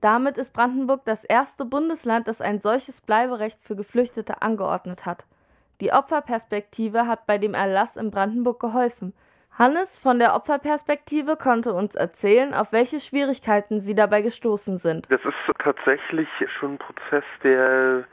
Damit 0.00 0.38
ist 0.38 0.54
Brandenburg 0.54 1.04
das 1.04 1.24
erste 1.24 1.64
Bundesland, 1.64 2.26
das 2.26 2.40
ein 2.40 2.60
solches 2.60 3.02
Bleiberecht 3.02 3.62
für 3.62 3.76
Geflüchtete 3.76 4.40
angeordnet 4.40 5.04
hat. 5.04 5.26
Die 5.80 5.92
Opferperspektive 5.92 7.06
hat 7.06 7.26
bei 7.26 7.38
dem 7.38 7.54
Erlass 7.54 7.96
in 7.96 8.10
Brandenburg 8.10 8.60
geholfen. 8.60 9.14
Hannes 9.58 9.98
von 9.98 10.18
der 10.18 10.34
Opferperspektive 10.34 11.36
konnte 11.36 11.72
uns 11.74 11.94
erzählen, 11.94 12.54
auf 12.54 12.72
welche 12.72 13.00
Schwierigkeiten 13.00 13.80
sie 13.80 13.94
dabei 13.94 14.22
gestoßen 14.22 14.78
sind. 14.78 15.10
Das 15.10 15.20
ist 15.24 15.34
tatsächlich 15.62 16.28
schon 16.58 16.74
ein 16.74 16.78
Prozess, 16.78 17.24
der 17.42 18.04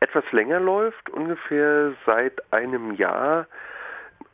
etwas 0.00 0.24
länger 0.32 0.58
läuft, 0.58 1.10
ungefähr 1.10 1.92
seit 2.06 2.42
einem 2.52 2.92
Jahr. 2.94 3.46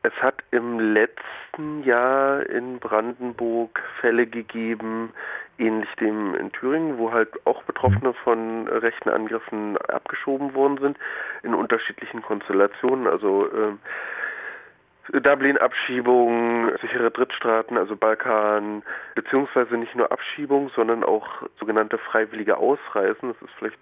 Es 0.02 0.14
hat 0.22 0.42
im 0.50 0.80
letzten 0.80 1.82
Jahr 1.84 2.46
in 2.46 2.78
Brandenburg 2.78 3.82
Fälle 4.00 4.26
gegeben, 4.26 5.12
ähnlich 5.58 5.90
dem 6.00 6.34
in 6.34 6.50
Thüringen, 6.52 6.96
wo 6.96 7.12
halt 7.12 7.28
auch 7.46 7.62
Betroffene 7.64 8.14
von 8.14 8.66
rechten 8.66 9.10
Angriffen 9.10 9.76
abgeschoben 9.76 10.54
worden 10.54 10.78
sind, 10.78 10.98
in 11.42 11.54
unterschiedlichen 11.54 12.22
Konstellationen. 12.22 13.06
Also 13.06 13.46
äh, 13.46 15.20
Dublin-Abschiebung, 15.20 16.70
sichere 16.80 17.10
Drittstaaten, 17.10 17.76
also 17.76 17.94
Balkan, 17.96 18.82
beziehungsweise 19.14 19.76
nicht 19.76 19.94
nur 19.94 20.10
Abschiebung, 20.10 20.70
sondern 20.74 21.04
auch 21.04 21.26
sogenannte 21.58 21.98
freiwillige 21.98 22.56
Ausreisen. 22.56 23.34
Das 23.34 23.42
ist 23.42 23.54
vielleicht 23.58 23.78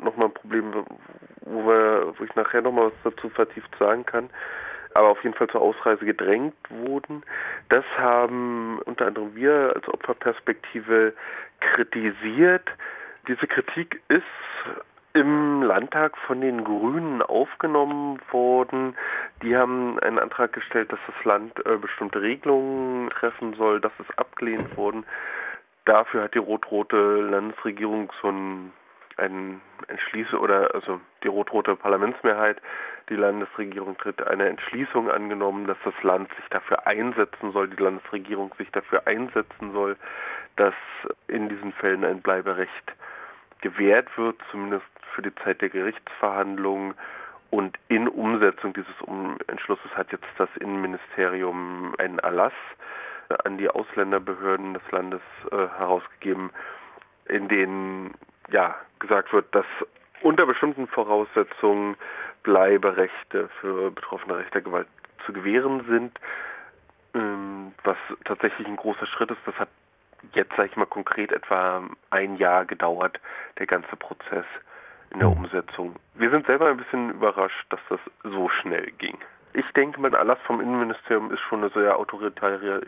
nochmal 0.00 0.28
ein 0.28 0.34
Problem, 0.34 0.72
wo, 1.42 1.66
wir, 1.66 2.14
wo 2.16 2.24
ich 2.24 2.34
nachher 2.36 2.62
nochmal 2.62 2.86
was 2.86 3.12
dazu 3.12 3.28
vertieft 3.28 3.74
sagen 3.78 4.06
kann. 4.06 4.30
Aber 4.94 5.08
auf 5.08 5.22
jeden 5.22 5.34
Fall 5.34 5.48
zur 5.48 5.60
Ausreise 5.60 6.04
gedrängt 6.04 6.56
wurden. 6.70 7.22
Das 7.68 7.84
haben 7.96 8.80
unter 8.84 9.06
anderem 9.06 9.34
wir 9.34 9.72
als 9.74 9.88
Opferperspektive 9.88 11.14
kritisiert. 11.60 12.68
Diese 13.26 13.46
Kritik 13.46 14.00
ist 14.08 14.24
im 15.12 15.62
Landtag 15.62 16.16
von 16.26 16.40
den 16.40 16.64
Grünen 16.64 17.22
aufgenommen 17.22 18.20
worden. 18.30 18.96
Die 19.42 19.56
haben 19.56 19.98
einen 20.00 20.18
Antrag 20.18 20.52
gestellt, 20.52 20.92
dass 20.92 21.00
das 21.06 21.24
Land 21.24 21.64
äh, 21.66 21.76
bestimmte 21.76 22.20
Regelungen 22.20 23.10
treffen 23.10 23.54
soll. 23.54 23.80
Das 23.80 23.92
ist 23.98 24.18
abgelehnt 24.18 24.76
worden. 24.76 25.04
Dafür 25.84 26.22
hat 26.24 26.34
die 26.34 26.38
rot-rote 26.38 26.96
Landesregierung 26.96 28.12
so 28.20 28.28
ein, 28.28 28.72
ein 29.18 29.60
Entschließung 29.88 30.40
oder 30.40 30.74
also 30.74 31.00
die 31.22 31.28
rot-rote 31.28 31.76
Parlamentsmehrheit, 31.76 32.60
die 33.08 33.16
Landesregierung 33.16 33.96
tritt 33.96 34.26
eine 34.26 34.48
Entschließung 34.48 35.10
angenommen, 35.10 35.66
dass 35.66 35.78
das 35.84 35.94
Land 36.02 36.32
sich 36.34 36.44
dafür 36.50 36.86
einsetzen 36.86 37.52
soll, 37.52 37.68
die 37.68 37.82
Landesregierung 37.82 38.54
sich 38.58 38.70
dafür 38.70 39.06
einsetzen 39.06 39.72
soll, 39.72 39.96
dass 40.56 40.74
in 41.26 41.48
diesen 41.48 41.72
Fällen 41.72 42.04
ein 42.04 42.20
Bleiberecht 42.20 42.92
gewährt 43.60 44.16
wird, 44.16 44.36
zumindest 44.50 44.86
für 45.14 45.22
die 45.22 45.34
Zeit 45.36 45.60
der 45.62 45.70
Gerichtsverhandlungen. 45.70 46.94
Und 47.50 47.78
in 47.88 48.08
Umsetzung 48.08 48.74
dieses 48.74 48.94
Entschlusses 49.46 49.90
hat 49.96 50.12
jetzt 50.12 50.26
das 50.36 50.50
Innenministerium 50.60 51.94
einen 51.98 52.18
Erlass 52.18 52.52
an 53.44 53.56
die 53.58 53.70
Ausländerbehörden 53.70 54.74
des 54.74 54.90
Landes 54.90 55.22
äh, 55.50 55.56
herausgegeben, 55.56 56.50
in 57.26 57.48
dem 57.48 58.14
ja 58.50 58.76
gesagt 58.98 59.32
wird, 59.32 59.54
dass 59.54 59.66
unter 60.22 60.46
bestimmten 60.46 60.86
Voraussetzungen 60.88 61.96
Bleiberechte 62.42 63.48
für 63.60 63.90
Betroffene 63.90 64.38
rechter 64.38 64.60
Gewalt 64.60 64.88
zu 65.26 65.32
gewähren 65.32 65.84
sind, 65.88 66.18
ähm, 67.14 67.72
was 67.84 67.96
tatsächlich 68.24 68.66
ein 68.66 68.76
großer 68.76 69.06
Schritt 69.06 69.30
ist. 69.30 69.40
Das 69.44 69.54
hat 69.56 69.68
jetzt, 70.32 70.54
sage 70.56 70.68
ich 70.70 70.76
mal 70.76 70.86
konkret, 70.86 71.32
etwa 71.32 71.82
ein 72.10 72.36
Jahr 72.36 72.64
gedauert, 72.64 73.20
der 73.58 73.66
ganze 73.66 73.96
Prozess 73.96 74.46
in 75.10 75.20
der 75.20 75.28
Umsetzung. 75.28 75.96
Wir 76.14 76.30
sind 76.30 76.46
selber 76.46 76.68
ein 76.68 76.76
bisschen 76.76 77.10
überrascht, 77.10 77.66
dass 77.70 77.80
das 77.88 78.00
so 78.24 78.48
schnell 78.48 78.90
ging. 78.98 79.18
Ich 79.54 79.66
denke, 79.72 80.00
mein 80.00 80.12
Erlass 80.12 80.38
vom 80.46 80.60
Innenministerium 80.60 81.32
ist 81.32 81.40
schon 81.40 81.60
eine 81.60 81.70
sehr 81.70 81.98
autoritäre 81.98 82.82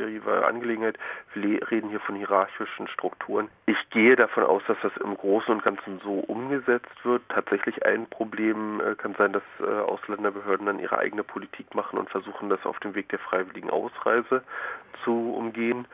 Angelegenheit. 0.46 0.98
Wir 1.34 1.70
reden 1.70 1.88
hier 1.88 2.00
von 2.00 2.16
hierarchischen 2.16 2.86
Strukturen. 2.88 3.48
Ich 3.66 3.78
gehe 3.90 4.14
davon 4.14 4.44
aus, 4.44 4.62
dass 4.66 4.76
das 4.82 4.92
im 4.98 5.16
Großen 5.16 5.52
und 5.52 5.62
Ganzen 5.62 6.00
so 6.04 6.20
umgesetzt 6.20 7.04
wird. 7.04 7.22
Tatsächlich 7.28 7.84
ein 7.86 8.06
Problem 8.08 8.80
äh, 8.80 8.94
kann 8.94 9.14
sein, 9.16 9.32
dass 9.32 9.42
äh, 9.60 9.64
Ausländerbehörden 9.64 10.66
dann 10.66 10.78
ihre 10.78 10.98
eigene 10.98 11.24
Politik 11.24 11.74
machen 11.74 11.98
und 11.98 12.10
versuchen, 12.10 12.50
das 12.50 12.64
auf 12.66 12.78
dem 12.80 12.94
Weg 12.94 13.08
der 13.08 13.18
freiwilligen 13.18 13.70
Ausreise 13.70 14.42
zu 15.04 15.34
umgehen. 15.34 15.86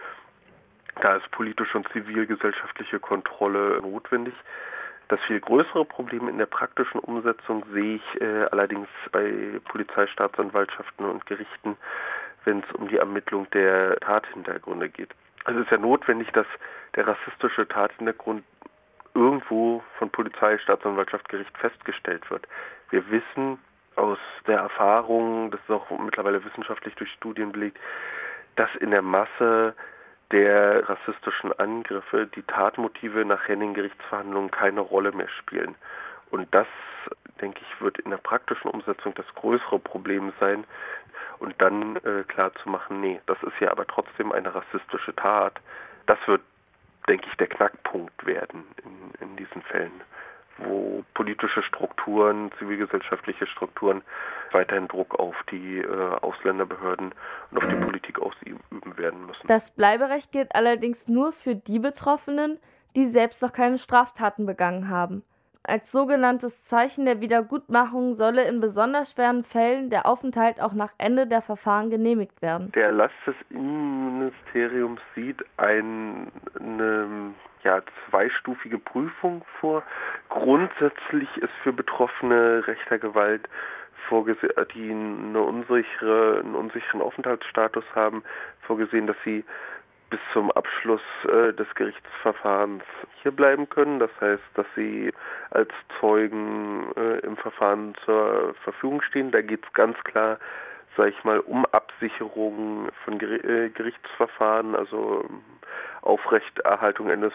Da 1.00 1.16
ist 1.16 1.30
politische 1.30 1.76
und 1.78 1.88
zivilgesellschaftliche 1.92 2.98
Kontrolle 2.98 3.80
notwendig. 3.82 4.34
Das 5.08 5.20
viel 5.26 5.40
größere 5.40 5.84
Problem 5.84 6.28
in 6.28 6.38
der 6.38 6.46
praktischen 6.46 6.98
Umsetzung 7.00 7.64
sehe 7.72 7.96
ich 7.96 8.20
äh, 8.20 8.46
allerdings 8.50 8.88
bei 9.12 9.60
Polizeistaatsanwaltschaften 9.66 11.06
und 11.06 11.26
Gerichten, 11.26 11.76
wenn 12.44 12.60
es 12.60 12.72
um 12.74 12.88
die 12.88 12.96
Ermittlung 12.96 13.48
der 13.50 13.96
Tathintergründe 14.00 14.88
geht. 14.88 15.10
Also 15.44 15.60
es 15.60 15.66
ist 15.66 15.70
ja 15.70 15.78
notwendig, 15.78 16.32
dass 16.32 16.46
der 16.96 17.06
rassistische 17.06 17.68
Tathintergrund 17.68 18.42
irgendwo 19.14 19.82
von 19.98 20.10
Polizei, 20.10 20.58
Staatsanwaltschaft, 20.58 21.28
Gericht 21.28 21.56
festgestellt 21.58 22.28
wird. 22.30 22.46
Wir 22.90 23.08
wissen 23.10 23.58
aus 23.94 24.18
der 24.46 24.58
Erfahrung, 24.58 25.50
das 25.50 25.60
ist 25.60 25.70
auch 25.70 25.88
mittlerweile 25.98 26.44
wissenschaftlich 26.44 26.94
durch 26.96 27.10
Studien 27.12 27.52
belegt, 27.52 27.78
dass 28.56 28.68
in 28.80 28.90
der 28.90 29.02
Masse 29.02 29.74
der 30.32 30.88
rassistischen 30.88 31.52
Angriffe 31.58 32.26
die 32.26 32.42
Tatmotive 32.42 33.24
nachher 33.24 33.54
in 33.54 33.60
den 33.60 33.74
Gerichtsverhandlungen 33.74 34.50
keine 34.50 34.80
Rolle 34.80 35.12
mehr 35.12 35.28
spielen. 35.28 35.74
Und 36.30 36.52
das, 36.52 36.66
denke 37.40 37.60
ich, 37.62 37.80
wird 37.80 37.98
in 37.98 38.10
der 38.10 38.18
praktischen 38.18 38.70
Umsetzung 38.70 39.14
das 39.14 39.26
größere 39.34 39.78
Problem 39.78 40.32
sein. 40.40 40.64
Und 41.38 41.54
dann 41.58 41.96
äh, 41.96 42.24
klar 42.26 42.52
zu 42.62 42.68
machen, 42.68 43.00
nee, 43.00 43.20
das 43.26 43.40
ist 43.42 43.60
ja 43.60 43.70
aber 43.70 43.86
trotzdem 43.86 44.32
eine 44.32 44.54
rassistische 44.54 45.14
Tat. 45.14 45.60
Das 46.06 46.18
wird, 46.26 46.40
denke 47.08 47.26
ich, 47.30 47.36
der 47.36 47.46
Knackpunkt 47.46 48.26
werden 48.26 48.64
in, 48.84 49.28
in 49.28 49.36
diesen 49.36 49.62
Fällen 49.62 50.00
wo 50.58 51.04
politische 51.12 51.62
Strukturen, 51.62 52.50
zivilgesellschaftliche 52.58 53.46
Strukturen 53.46 54.02
weiterhin 54.52 54.88
Druck 54.88 55.18
auf 55.18 55.36
die 55.50 55.80
äh, 55.80 56.16
Ausländerbehörden 56.22 57.12
und 57.50 57.58
auf 57.58 57.68
die 57.68 57.76
Politik 57.76 58.18
ausüben 58.18 58.60
werden 58.98 59.26
müssen. 59.26 59.46
Das 59.46 59.70
Bleiberecht 59.70 60.32
gilt 60.32 60.54
allerdings 60.54 61.08
nur 61.08 61.32
für 61.32 61.54
die 61.54 61.78
Betroffenen, 61.78 62.58
die 62.94 63.06
selbst 63.06 63.42
noch 63.42 63.52
keine 63.52 63.78
Straftaten 63.78 64.46
begangen 64.46 64.88
haben. 64.88 65.22
Als 65.68 65.90
sogenanntes 65.90 66.62
Zeichen 66.62 67.06
der 67.06 67.20
Wiedergutmachung 67.20 68.14
solle 68.14 68.44
in 68.44 68.60
besonders 68.60 69.12
schweren 69.12 69.42
Fällen 69.42 69.90
der 69.90 70.06
Aufenthalt 70.06 70.60
auch 70.60 70.74
nach 70.74 70.92
Ende 70.96 71.26
der 71.26 71.42
Verfahren 71.42 71.90
genehmigt 71.90 72.40
werden. 72.40 72.70
Der 72.72 72.86
Erlass 72.86 73.10
des 73.26 73.34
Innenministeriums 73.50 75.00
sieht 75.16 75.44
ein, 75.56 76.30
eine 76.60 77.34
ja, 77.64 77.82
zweistufige 78.08 78.78
Prüfung 78.78 79.44
vor. 79.60 79.82
Grundsätzlich 80.28 81.28
ist 81.38 81.52
für 81.64 81.72
Betroffene 81.72 82.62
rechter 82.68 82.98
Gewalt 82.98 83.48
vorgesehen, 84.08 84.52
die 84.74 84.90
eine 84.90 85.40
unsichere, 85.40 86.40
einen 86.40 86.54
unsicheren 86.54 87.02
Aufenthaltsstatus 87.02 87.84
haben, 87.94 88.22
vorgesehen, 88.62 89.06
dass 89.06 89.16
sie 89.24 89.44
bis 90.10 90.20
zum 90.32 90.50
Abschluss 90.52 91.00
äh, 91.24 91.52
des 91.52 91.66
Gerichtsverfahrens 91.74 92.84
hier 93.22 93.32
bleiben 93.32 93.68
können. 93.68 93.98
Das 93.98 94.10
heißt, 94.20 94.42
dass 94.54 94.66
sie 94.76 95.12
als 95.50 95.70
Zeugen 96.00 96.92
äh, 96.96 97.18
im 97.26 97.36
Verfahren 97.36 97.94
zur 98.04 98.54
Verfügung 98.62 99.02
stehen. 99.02 99.32
Da 99.32 99.42
geht 99.42 99.64
es 99.64 99.72
ganz 99.72 99.98
klar, 100.04 100.38
sage 100.96 101.10
ich 101.10 101.24
mal, 101.24 101.40
um 101.40 101.66
Absicherung 101.66 102.88
von 103.04 103.18
Ger 103.18 103.44
äh, 103.44 103.68
Gerichtsverfahren, 103.70 104.76
also 104.76 105.24
Aufrechterhaltung 106.02 107.10
eines 107.10 107.32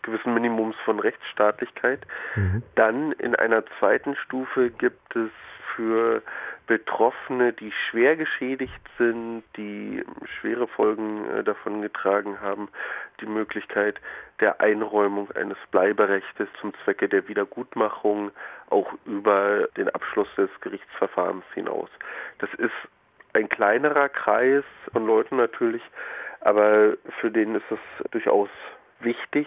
gewissen 0.00 0.32
Minimums 0.32 0.76
von 0.86 0.98
Rechtsstaatlichkeit. 0.98 2.06
Mhm. 2.36 2.62
Dann 2.74 3.12
in 3.12 3.34
einer 3.34 3.64
zweiten 3.78 4.16
Stufe 4.16 4.70
gibt 4.70 5.14
es 5.14 5.30
für 5.74 6.22
Betroffene, 6.66 7.52
die 7.52 7.72
schwer 7.90 8.16
geschädigt 8.16 8.80
sind, 8.98 9.42
die 9.56 10.02
schwere 10.40 10.66
Folgen 10.66 11.28
äh, 11.30 11.44
davon 11.44 11.82
getragen 11.82 12.40
haben, 12.40 12.68
die 13.20 13.26
Möglichkeit 13.26 14.00
der 14.40 14.60
Einräumung 14.60 15.30
eines 15.32 15.58
Bleiberechtes 15.70 16.48
zum 16.60 16.72
Zwecke 16.84 17.08
der 17.08 17.28
Wiedergutmachung 17.28 18.30
auch 18.70 18.92
über 19.04 19.68
den 19.76 19.88
Abschluss 19.90 20.28
des 20.36 20.50
Gerichtsverfahrens 20.60 21.44
hinaus. 21.54 21.90
Das 22.38 22.52
ist 22.54 22.72
ein 23.34 23.48
kleinerer 23.48 24.08
Kreis 24.08 24.64
von 24.92 25.06
Leuten 25.06 25.36
natürlich, 25.36 25.82
aber 26.40 26.96
für 27.20 27.30
den 27.30 27.54
ist 27.56 27.70
es 27.70 28.10
durchaus 28.10 28.48
wichtig. 29.00 29.46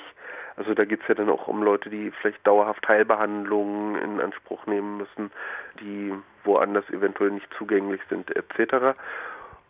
Also 0.57 0.73
da 0.73 0.85
geht 0.85 1.01
es 1.01 1.07
ja 1.07 1.15
dann 1.15 1.29
auch 1.29 1.47
um 1.47 1.61
Leute, 1.61 1.89
die 1.89 2.11
vielleicht 2.11 2.45
dauerhaft 2.45 2.87
Heilbehandlungen 2.87 3.95
in 4.01 4.19
Anspruch 4.19 4.65
nehmen 4.65 4.97
müssen, 4.97 5.31
die 5.79 6.13
woanders 6.43 6.89
eventuell 6.89 7.31
nicht 7.31 7.47
zugänglich 7.57 8.01
sind 8.09 8.35
etc. 8.35 8.97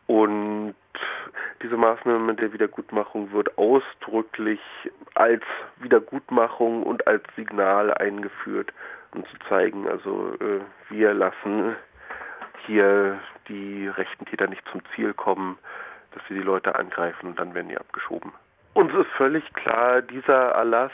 Und 0.07 0.75
diese 1.61 1.75
Maßnahme 1.75 2.33
der 2.35 2.53
Wiedergutmachung 2.53 3.33
wird 3.33 3.57
ausdrücklich 3.57 4.61
als 5.13 5.43
Wiedergutmachung 5.77 6.83
und 6.83 7.05
als 7.05 7.23
Signal 7.35 7.93
eingeführt, 7.93 8.71
um 9.13 9.25
zu 9.25 9.37
zeigen, 9.49 9.89
also 9.89 10.35
äh, 10.39 10.61
wir 10.89 11.13
lassen 11.13 11.75
hier 12.65 13.19
die 13.49 13.87
rechten 13.89 14.25
Täter 14.25 14.47
nicht 14.47 14.63
zum 14.71 14.81
Ziel 14.95 15.13
kommen, 15.13 15.57
dass 16.11 16.23
sie 16.27 16.35
die 16.35 16.41
Leute 16.41 16.75
angreifen 16.75 17.27
und 17.27 17.39
dann 17.39 17.53
werden 17.53 17.69
die 17.69 17.77
abgeschoben. 17.77 18.31
Uns 18.77 18.93
ist 18.93 19.09
völlig 19.17 19.43
klar, 19.55 20.03
dieser 20.03 20.51
Erlass, 20.51 20.91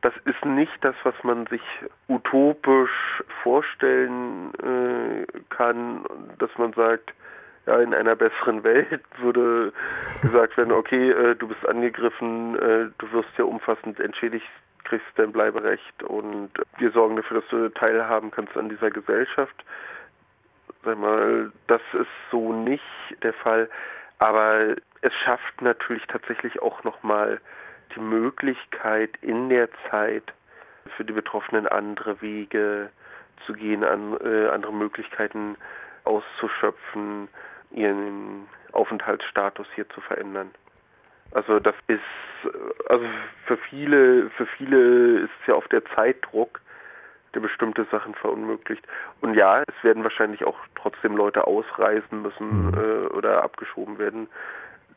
das 0.00 0.14
ist 0.24 0.42
nicht 0.42 0.72
das, 0.80 0.94
was 1.02 1.12
man 1.22 1.46
sich 1.48 1.60
utopisch 2.08 3.22
vorstellen 3.42 4.54
äh, 4.54 5.26
kann, 5.50 6.06
dass 6.38 6.48
man 6.56 6.72
sagt, 6.72 7.12
ja, 7.66 7.78
in 7.80 7.92
einer 7.92 8.16
besseren 8.16 8.64
Welt 8.64 9.02
würde 9.18 9.74
gesagt 10.22 10.56
werden, 10.56 10.72
okay, 10.72 11.10
äh, 11.10 11.34
du 11.34 11.48
bist 11.48 11.68
angegriffen, 11.68 12.54
äh, 12.56 12.86
du 12.96 13.12
wirst 13.12 13.36
ja 13.36 13.44
umfassend 13.44 14.00
entschädigt, 14.00 14.48
kriegst 14.84 15.06
dein 15.16 15.30
Bleiberecht 15.30 16.02
und 16.02 16.48
wir 16.78 16.90
sorgen 16.92 17.16
dafür, 17.16 17.42
dass 17.42 17.50
du 17.50 17.68
teilhaben 17.68 18.30
kannst 18.30 18.56
an 18.56 18.70
dieser 18.70 18.90
Gesellschaft. 18.90 19.62
Sag 20.86 20.96
mal, 20.96 21.52
das 21.66 21.82
ist 21.92 22.08
so 22.30 22.54
nicht 22.54 22.82
der 23.22 23.34
Fall. 23.34 23.68
Aber 24.20 24.74
es 25.02 25.12
schafft 25.24 25.62
natürlich 25.62 26.06
tatsächlich 26.06 26.60
auch 26.62 26.84
nochmal 26.84 27.40
die 27.94 28.00
Möglichkeit 28.00 29.10
in 29.22 29.48
der 29.48 29.68
Zeit 29.90 30.32
für 30.96 31.04
die 31.04 31.12
Betroffenen 31.12 31.66
andere 31.66 32.20
Wege 32.20 32.90
zu 33.46 33.52
gehen, 33.52 33.84
an, 33.84 34.16
äh, 34.22 34.48
andere 34.48 34.72
Möglichkeiten 34.72 35.56
auszuschöpfen, 36.04 37.28
ihren 37.70 38.48
Aufenthaltsstatus 38.72 39.66
hier 39.74 39.88
zu 39.90 40.00
verändern. 40.00 40.50
Also 41.32 41.60
das 41.60 41.74
ist 41.86 42.00
also 42.88 43.04
für 43.46 43.56
viele 43.56 44.30
für 44.30 44.46
viele 44.46 45.20
ist 45.20 45.30
es 45.40 45.46
ja 45.48 45.54
auf 45.54 45.68
der 45.68 45.84
Zeitdruck, 45.94 46.60
der 47.34 47.40
bestimmte 47.40 47.86
Sachen 47.90 48.14
verunmöglicht. 48.14 48.84
Und 49.20 49.34
ja, 49.34 49.62
es 49.62 49.84
werden 49.84 50.02
wahrscheinlich 50.02 50.44
auch 50.44 50.58
trotzdem 50.74 51.16
Leute 51.16 51.46
ausreisen 51.46 52.22
müssen 52.22 52.66
mhm. 52.66 52.74
äh, 52.74 53.06
oder 53.14 53.44
abgeschoben 53.44 53.98
werden. 53.98 54.28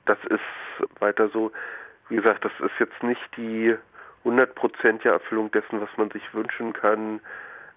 Das 0.05 0.17
ist 0.25 0.99
weiter 0.99 1.29
so. 1.29 1.51
Wie 2.09 2.15
gesagt, 2.15 2.43
das 2.43 2.51
ist 2.59 2.79
jetzt 2.79 3.01
nicht 3.03 3.21
die 3.37 3.75
hundertprozentige 4.23 5.09
Erfüllung 5.09 5.51
dessen, 5.51 5.81
was 5.81 5.89
man 5.97 6.11
sich 6.11 6.33
wünschen 6.33 6.73
kann. 6.73 7.19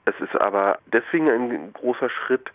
Es 0.04 0.14
ist 0.20 0.34
aber 0.36 0.78
deswegen 0.92 1.28
ein 1.28 1.72
großer 1.72 2.10
Schritt, 2.10 2.50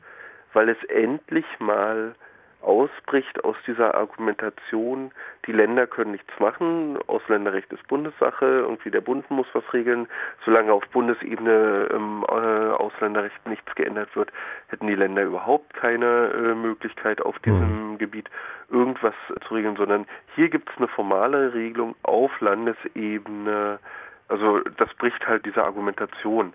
weil 0.54 0.70
es 0.70 0.82
endlich 0.86 1.46
mal 1.60 2.16
ausbricht 2.62 3.44
aus 3.44 3.56
dieser 3.66 3.96
Argumentation, 3.96 5.12
die 5.46 5.52
Länder 5.52 5.88
können 5.88 6.12
nichts 6.12 6.32
machen, 6.40 6.98
Ausländerrecht 7.08 7.72
ist 7.74 7.88
Bundessache, 7.88 8.46
irgendwie 8.46 8.92
der 8.92 9.02
Bund 9.02 9.30
muss 9.32 9.48
was 9.54 9.64
regeln. 9.74 10.08
Solange 10.46 10.72
auf 10.74 10.88
Bundesebene 10.90 11.90
im 11.92 12.24
äh, 12.24 12.72
Ausländerrecht 12.72 13.48
nichts 13.48 13.74
geändert 13.76 14.16
wird, 14.16 14.32
hätten 14.68 14.88
die 14.88 14.96
Länder 14.96 15.24
überhaupt 15.24 15.74
keine 15.74 16.32
äh, 16.34 16.56
Möglichkeit 16.56 17.22
auf 17.22 17.38
diesem 17.40 17.92
mhm. 17.92 17.98
Gebiet 17.98 18.30
irgendwas 18.70 19.16
zu 19.48 19.54
regeln, 19.54 19.76
sondern 19.76 20.06
hier 20.36 20.50
gibt 20.50 20.70
es 20.70 20.78
eine 20.78 20.88
formale 20.88 21.54
Regelung 21.54 21.96
auf 22.04 22.32
Landesebene. 22.40 23.80
Also 24.28 24.60
das 24.78 24.94
bricht 24.96 25.28
halt 25.28 25.46
diese 25.46 25.64
Argumentation 25.64 26.54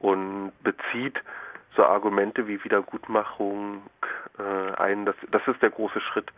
und 0.00 0.52
bezieht 0.64 1.22
so 1.76 1.84
Argumente 1.84 2.46
wie 2.46 2.62
Wiedergutmachung 2.64 3.82
äh, 4.38 4.74
ein. 4.80 5.06
Das, 5.06 5.16
das 5.30 5.42
ist 5.46 5.62
der 5.62 5.70
große 5.70 6.00
Schritt 6.00 6.30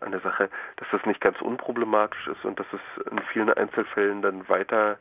an 0.00 0.12
der 0.12 0.20
Sache, 0.20 0.50
dass 0.76 0.88
das 0.90 1.04
nicht 1.06 1.20
ganz 1.20 1.40
unproblematisch 1.40 2.26
ist 2.26 2.44
und 2.44 2.58
dass 2.58 2.66
es 2.72 3.06
in 3.10 3.20
vielen 3.32 3.52
Einzelfällen 3.52 4.22
dann 4.22 4.48
weiter 4.48 4.98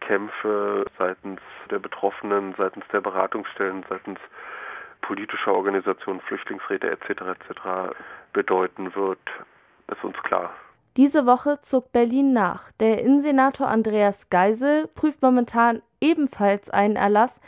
Kämpfe 0.00 0.84
seitens 0.98 1.40
der 1.70 1.78
Betroffenen, 1.78 2.54
seitens 2.58 2.84
der 2.92 3.00
Beratungsstellen, 3.00 3.84
seitens 3.88 4.18
politischer 5.00 5.54
Organisationen, 5.54 6.20
Flüchtlingsräte 6.20 6.90
etc. 6.90 7.08
etc. 7.10 7.94
bedeuten 8.32 8.94
wird, 8.94 9.20
ist 9.88 10.04
uns 10.04 10.16
klar. 10.22 10.52
Diese 10.96 11.24
Woche 11.24 11.60
zog 11.62 11.90
Berlin 11.92 12.32
nach. 12.32 12.70
Der 12.72 13.00
Innensenator 13.00 13.68
Andreas 13.68 14.28
Geisel 14.28 14.88
prüft 14.88 15.22
momentan 15.22 15.80
ebenfalls 16.00 16.68
einen 16.68 16.96
Erlass, 16.96 17.40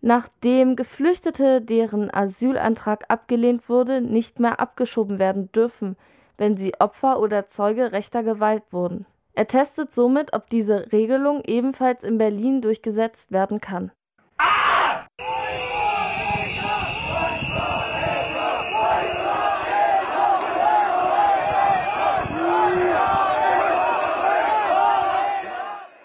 nachdem 0.00 0.76
Geflüchtete, 0.76 1.60
deren 1.60 2.12
Asylantrag 2.12 3.04
abgelehnt 3.08 3.68
wurde, 3.68 4.00
nicht 4.00 4.40
mehr 4.40 4.60
abgeschoben 4.60 5.18
werden 5.18 5.50
dürfen, 5.52 5.96
wenn 6.36 6.56
sie 6.56 6.74
Opfer 6.80 7.20
oder 7.20 7.48
Zeuge 7.48 7.92
rechter 7.92 8.22
Gewalt 8.22 8.62
wurden. 8.70 9.06
Er 9.34 9.46
testet 9.46 9.92
somit, 9.92 10.32
ob 10.32 10.50
diese 10.50 10.90
Regelung 10.92 11.42
ebenfalls 11.44 12.02
in 12.02 12.18
Berlin 12.18 12.62
durchgesetzt 12.62 13.30
werden 13.30 13.60
kann. 13.60 13.92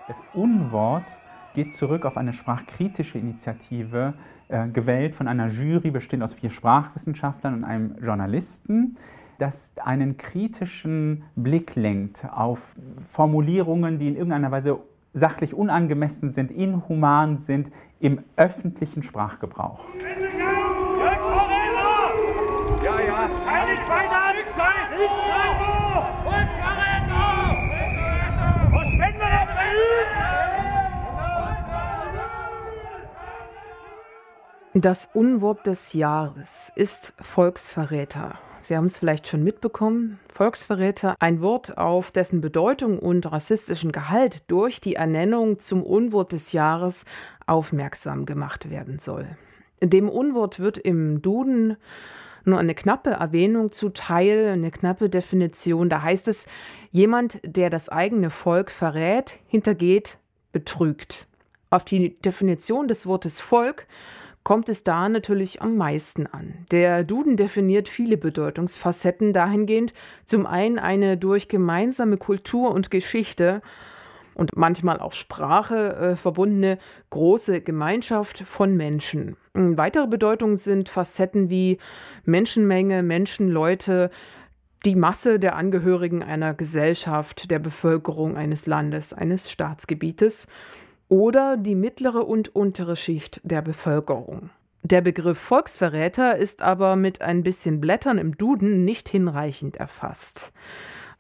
Das 0.08 0.22
Unwort 0.34 1.06
geht 1.56 1.74
zurück 1.74 2.06
auf 2.06 2.18
eine 2.18 2.34
sprachkritische 2.34 3.18
Initiative, 3.18 4.14
äh, 4.50 4.68
gewählt 4.68 5.16
von 5.16 5.28
einer 5.28 5.48
Jury 5.48 5.90
bestehend 5.90 6.24
aus 6.24 6.34
vier 6.34 6.52
Sprachwissenschaftlern 6.52 7.56
und 7.56 7.64
einem 7.64 7.96
Journalisten, 8.04 8.98
das 9.40 9.74
einen 9.84 10.18
kritischen 10.18 11.24
Blick 11.36 11.76
lenkt 11.76 12.26
auf 12.32 12.76
Formulierungen, 13.04 13.98
die 14.00 14.08
in 14.08 14.16
irgendeiner 14.16 14.52
Weise 14.52 14.80
sachlich 15.14 15.54
unangemessen 15.54 16.30
sind, 16.30 16.52
inhuman 16.52 17.38
sind 17.38 17.72
im 18.00 18.20
öffentlichen 18.36 19.02
Sprachgebrauch. 19.02 19.80
Ja, 22.84 22.96
Das 34.78 35.10
Unwort 35.14 35.66
des 35.68 35.94
Jahres 35.94 36.70
ist 36.76 37.14
Volksverräter. 37.22 38.38
Sie 38.60 38.76
haben 38.76 38.88
es 38.88 39.00
vielleicht 39.00 39.26
schon 39.26 39.42
mitbekommen. 39.42 40.20
Volksverräter, 40.28 41.16
ein 41.20 41.40
Wort, 41.40 41.78
auf 41.78 42.12
dessen 42.12 42.42
Bedeutung 42.42 43.00
und 43.00 43.32
rassistischen 43.32 43.94
Gehalt 43.94 44.44
durch 44.52 44.82
die 44.82 44.96
Ernennung 44.96 45.60
zum 45.60 45.82
Unwort 45.82 46.34
des 46.34 46.52
Jahres 46.52 47.06
aufmerksam 47.48 48.26
gemacht 48.26 48.70
werden 48.70 49.00
soll. 49.00 49.38
Dem 49.82 50.10
Unwort 50.10 50.60
wird 50.60 50.78
im 50.78 51.22
Duden 51.22 51.78
nur 52.44 52.60
eine 52.60 52.76
knappe 52.76 53.12
Erwähnung 53.12 53.72
zuteil, 53.72 54.50
eine 54.50 54.72
knappe 54.72 55.10
Definition. 55.10 55.88
Da 55.88 56.02
heißt 56.02 56.28
es, 56.28 56.48
jemand, 56.92 57.40
der 57.46 57.70
das 57.70 57.88
eigene 57.88 58.30
Volk 58.30 58.72
verrät, 58.72 59.40
hintergeht, 59.48 60.18
betrügt. 60.52 61.28
Auf 61.70 61.86
die 61.86 62.20
Definition 62.20 62.90
des 62.90 63.08
Wortes 63.08 63.40
Volk 63.40 63.88
kommt 64.46 64.70
es 64.70 64.84
da 64.84 65.10
natürlich 65.10 65.62
am 65.62 65.76
meisten 65.76 66.28
an. 66.28 66.54
Der 66.72 67.04
Duden 67.04 67.36
definiert 67.36 67.90
viele 67.90 68.16
Bedeutungsfacetten 68.16 69.34
dahingehend, 69.34 69.94
zum 70.24 70.46
einen 70.46 70.80
eine 70.80 71.18
durch 71.18 71.50
gemeinsame 71.50 72.18
Kultur 72.18 72.72
und 72.72 72.92
Geschichte 72.92 73.62
und 74.36 74.56
manchmal 74.56 75.00
auch 75.00 75.14
Sprache 75.14 75.96
äh, 75.96 76.16
verbundene 76.16 76.78
große 77.10 77.62
Gemeinschaft 77.62 78.40
von 78.42 78.78
Menschen. 78.78 79.36
Weitere 79.54 80.06
Bedeutungen 80.06 80.58
sind 80.58 80.90
Facetten 80.90 81.50
wie 81.50 81.80
Menschenmenge, 82.24 83.02
Menschenleute, 83.02 84.12
die 84.86 84.96
Masse 84.96 85.40
der 85.40 85.56
Angehörigen 85.56 86.22
einer 86.22 86.54
Gesellschaft, 86.54 87.50
der 87.50 87.58
Bevölkerung 87.58 88.38
eines 88.38 88.68
Landes, 88.68 89.12
eines 89.12 89.50
Staatsgebietes 89.50 90.48
oder 91.10 91.58
die 91.58 91.76
mittlere 91.76 92.28
und 92.28 92.56
untere 92.56 92.96
Schicht 92.96 93.40
der 93.44 93.62
Bevölkerung. 93.62 94.50
Der 94.84 95.02
Begriff 95.02 95.40
Volksverräter 95.40 96.36
ist 96.36 96.62
aber 96.62 96.96
mit 96.96 97.22
ein 97.22 97.42
bisschen 97.42 97.82
Blättern 97.82 98.20
im 98.20 98.38
Duden 98.38 98.86
nicht 98.86 99.10
hinreichend 99.10 99.78
erfasst. 99.78 100.54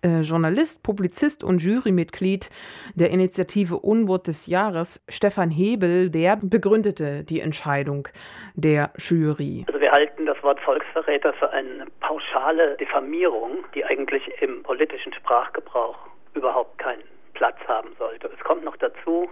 Äh, 0.04 0.22
Journalist, 0.22 0.84
Publizist 0.84 1.44
und 1.44 1.64
Jurymitglied 1.64 2.52
der 2.94 3.10
Initiative 3.10 3.78
Unwort 3.78 4.28
des 4.28 4.46
Jahres, 4.46 5.04
Stefan 5.10 5.50
Hebel, 5.50 6.12
der 6.12 6.38
begründete 6.40 7.24
die 7.24 7.40
Entscheidung 7.40 8.08
der 8.54 8.92
Jury. 8.98 9.66
Also 9.68 9.80
wir 9.80 9.92
halten 9.92 10.28
das 10.28 10.42
Wort 10.44 10.60
Volksverräter 10.60 11.34
für 11.34 11.50
eine 11.50 11.88
pauschale 12.02 12.78
Diffamierung, 12.78 13.66
die 13.74 13.84
eigentlich 13.84 14.30
im 14.42 14.62
politischen 14.62 15.12
Sprachgebrauch 15.14 15.98
überhaupt 16.36 16.78
keinen 16.78 17.04
Platz 17.34 17.58
haben 17.68 17.90
sollte. 17.98 18.30
Es 18.32 18.44
kommt 18.44 18.64
noch 18.64 18.78
dazu, 18.78 19.28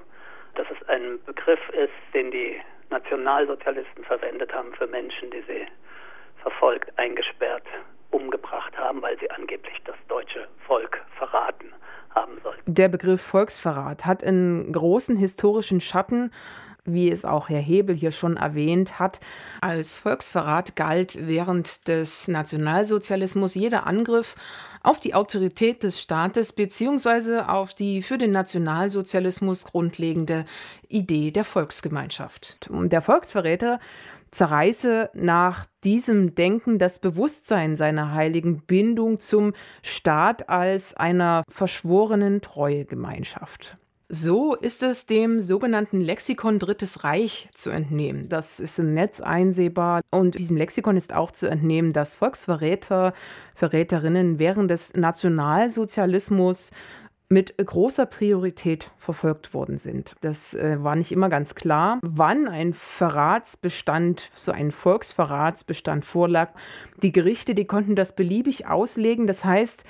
dass 0.63 0.78
es 0.80 0.89
ein 0.89 1.19
Begriff 1.26 1.60
ist, 1.69 1.91
den 2.13 2.32
die 2.32 2.60
Nationalsozialisten 2.89 4.04
verwendet 4.04 4.54
haben 4.54 4.73
für 4.76 4.88
Menschen, 4.88 5.32
die 5.32 5.43
sie 5.47 5.65
verfolgt, 6.41 6.91
eingesperrt, 6.97 7.63
umgebracht 8.12 8.78
haben, 8.78 9.02
weil 9.02 9.17
sie 9.19 9.30
angeblich 9.32 9.76
das 9.86 9.95
deutsche 10.08 10.47
Volk 10.67 11.02
verraten 11.17 11.73
haben 12.13 12.39
sollten. 12.43 12.62
Der 12.73 12.89
Begriff 12.89 13.21
Volksverrat 13.21 14.06
hat 14.06 14.23
einen 14.23 14.71
großen 14.71 15.17
historischen 15.17 15.82
Schatten 15.82 16.32
wie 16.86 17.10
es 17.10 17.23
auch 17.23 17.49
Herr 17.49 17.62
Hebel 17.62 17.95
hier 17.95 18.12
schon 18.12 18.38
erwähnt 18.38 18.99
hat, 18.99 19.19
als 19.62 19.99
Volksverrat 19.99 20.76
galt 20.76 21.17
während 21.17 21.88
des 21.88 22.28
Nationalsozialismus 22.28 23.56
jeder 23.56 23.88
Angriff 23.88 24.36
auf 24.83 24.99
die 24.99 25.15
Autorität 25.15 25.81
des 25.81 25.99
Staates 26.01 26.53
bzw. 26.53 27.39
auf 27.39 27.73
die 27.73 28.01
für 28.01 28.17
den 28.17 28.31
Nationalsozialismus 28.31 29.65
grundlegende 29.65 30.45
Idee 30.89 31.31
der 31.31 31.45
Volksgemeinschaft. 31.45 32.59
Der 32.69 33.01
Volksverräter 33.01 33.79
zerreiße 34.31 35.11
nach 35.13 35.67
diesem 35.83 36.35
Denken 36.35 36.79
das 36.79 36.99
Bewusstsein 36.99 37.75
seiner 37.75 38.13
heiligen 38.13 38.61
Bindung 38.61 39.19
zum 39.19 39.53
Staat 39.81 40.49
als 40.49 40.95
einer 40.95 41.43
verschworenen 41.47 42.41
Treuegemeinschaft. 42.41 43.77
So 44.15 44.54
ist 44.54 44.84
es 44.84 45.08
dem 45.08 45.39
sogenannten 45.39 45.99
Lexikon 45.99 46.60
Drittes 46.60 47.04
Reich 47.04 47.49
zu 47.56 47.71
entnehmen. 47.71 48.30
Das 48.30 48.60
ist 48.60 48.78
im 48.78 48.93
Netz 48.93 49.21
einsehbar 49.21 50.02
und 50.12 50.38
diesem 50.38 50.56
Lexikon 50.56 50.97
ist 50.97 51.15
auch 51.15 51.32
zu 51.32 51.47
entnehmen, 51.49 51.93
dass 51.93 52.13
Volksverräter, 52.13 53.15
Verräterinnen 53.56 54.38
während 54.38 54.69
des 54.69 54.93
Nationalsozialismus 54.93 56.69
mit 57.28 57.58
großer 57.58 58.06
Priorität 58.06 58.91
verfolgt 58.99 59.56
worden 59.56 59.80
sind. 59.80 60.13
Das 60.21 60.54
äh, 60.54 60.78
war 60.84 60.95
nicht 60.95 61.12
immer 61.12 61.30
ganz 61.30 61.56
klar, 61.56 61.97
wann 62.04 62.47
ein 62.47 62.73
Verratsbestand, 62.73 64.30
so 64.36 64.52
ein 64.52 64.69
Volksverratsbestand 64.69 66.06
vorlag. 66.06 66.52
Die 67.02 67.13
Gerichte, 67.13 67.56
die 67.56 67.65
konnten 67.65 67.95
das 67.95 68.13
beliebig 68.13 68.67
auslegen. 68.67 69.26
Das 69.26 69.43
heißt, 69.43 69.84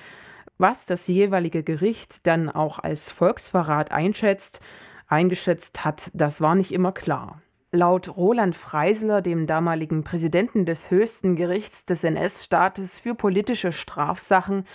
was 0.63 0.85
das 0.85 1.07
jeweilige 1.07 1.61
Gericht 1.61 2.25
dann 2.25 2.49
auch 2.49 2.79
als 2.79 3.11
Volksverrat 3.11 3.91
einschätzt, 3.91 4.61
eingeschätzt 5.09 5.83
hat, 5.83 6.09
das 6.13 6.39
war 6.39 6.55
nicht 6.55 6.71
immer 6.71 6.93
klar. 6.93 7.41
Laut 7.73 8.15
Roland 8.15 8.55
Freisler, 8.55 9.21
dem 9.21 9.45
damaligen 9.45 10.05
Präsidenten 10.05 10.65
des 10.65 10.89
höchsten 10.89 11.35
Gerichts 11.35 11.83
des 11.83 12.05
NS-Staates 12.05 12.97
für 12.97 13.13
politische 13.13 13.73
Strafsachen, 13.73 14.65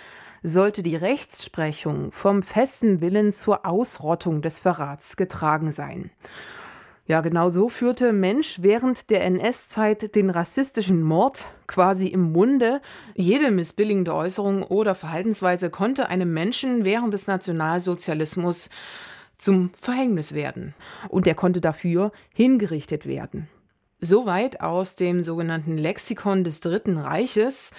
sollte 0.43 0.83
die 0.83 0.95
Rechtsprechung 0.95 2.11
vom 2.11 2.43
festen 2.43 3.01
Willen 3.01 3.31
zur 3.31 3.65
Ausrottung 3.65 4.43
des 4.43 4.59
Verrats 4.59 5.17
getragen 5.17 5.71
sein. 5.71 6.11
Ja, 7.09 7.21
genau 7.21 7.49
so 7.49 7.69
führte 7.69 8.13
Mensch 8.13 8.59
während 8.61 9.09
der 9.09 9.23
NS-Zeit 9.25 10.13
den 10.13 10.29
rassistischen 10.29 11.01
Mord 11.01 11.47
quasi 11.65 12.05
im 12.05 12.31
Munde. 12.31 12.81
Jede 13.15 13.49
missbilligende 13.49 14.13
Äußerung 14.13 14.61
oder 14.61 14.93
Verhaltensweise 14.93 15.71
konnte 15.71 16.07
einem 16.07 16.31
Menschen 16.31 16.85
während 16.85 17.11
des 17.11 17.25
Nationalsozialismus 17.25 18.69
zum 19.39 19.71
Verhängnis 19.73 20.35
werden. 20.35 20.75
Und 21.07 21.25
er 21.25 21.33
konnte 21.33 21.61
dafür 21.61 22.11
hingerichtet 22.31 23.07
werden. 23.07 23.49
Soweit 23.99 24.61
aus 24.61 24.95
dem 24.95 25.23
sogenannten 25.23 25.79
Lexikon 25.79 26.43
des 26.43 26.59
Dritten 26.59 26.99
Reiches. 26.99 27.71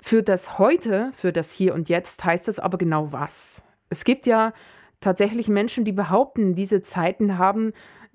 Für 0.00 0.22
das 0.22 0.58
Heute, 0.58 1.10
für 1.12 1.34
das 1.34 1.52
Hier 1.52 1.74
und 1.74 1.90
Jetzt 1.90 2.24
heißt 2.24 2.48
es 2.48 2.58
aber 2.58 2.78
genau 2.78 3.12
was. 3.12 3.62
Es 3.90 4.04
gibt 4.04 4.26
ja 4.26 4.54
tatsächlich 5.00 5.48
Menschen, 5.48 5.84
die 5.84 5.92
behaupten, 5.92 6.54
diese 6.54 6.80
Zeiten 6.80 7.36
haben 7.36 7.74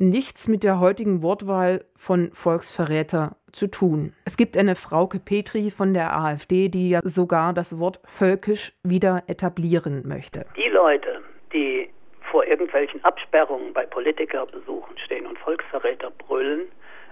nichts 0.10 0.48
mit 0.48 0.64
der 0.64 0.80
heutigen 0.80 1.22
Wortwahl 1.22 1.86
von 1.96 2.32
Volksverräter 2.34 3.36
zu 3.52 3.68
tun. 3.68 4.14
Es 4.26 4.38
gibt 4.38 4.58
eine 4.58 4.76
Frauke 4.76 5.20
Petri 5.20 5.70
von 5.70 5.94
der 5.94 6.18
AfD, 6.18 6.70
die 6.70 6.90
ja 6.90 7.00
sogar 7.04 7.54
das 7.54 7.80
Wort 7.80 8.00
völkisch 8.06 8.74
wieder 8.84 9.24
etablieren 9.28 10.08
möchte. 10.08 10.46
Die 10.58 10.70
Leute, 10.70 11.22
die 11.54 11.90
vor 12.32 12.46
irgendwelchen 12.46 13.04
Absperrungen 13.04 13.74
bei 13.74 13.86
Politikerbesuchen 13.86 14.98
stehen 14.98 15.28
und 15.28 15.38
Volksverräter 15.40 16.12
brüllen, 16.12 16.62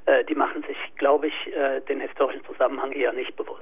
äh, 0.06 0.24
die 0.26 0.36
machen 0.36 0.64
sich, 0.64 0.78
glaube 0.98 1.28
ich, 1.28 1.56
äh, 1.56 1.82
den 1.82 2.02
historischen 2.02 2.44
Zusammenhang 2.46 2.92
eher 2.92 3.14
nicht 3.14 3.36
bewusst. 3.36 3.62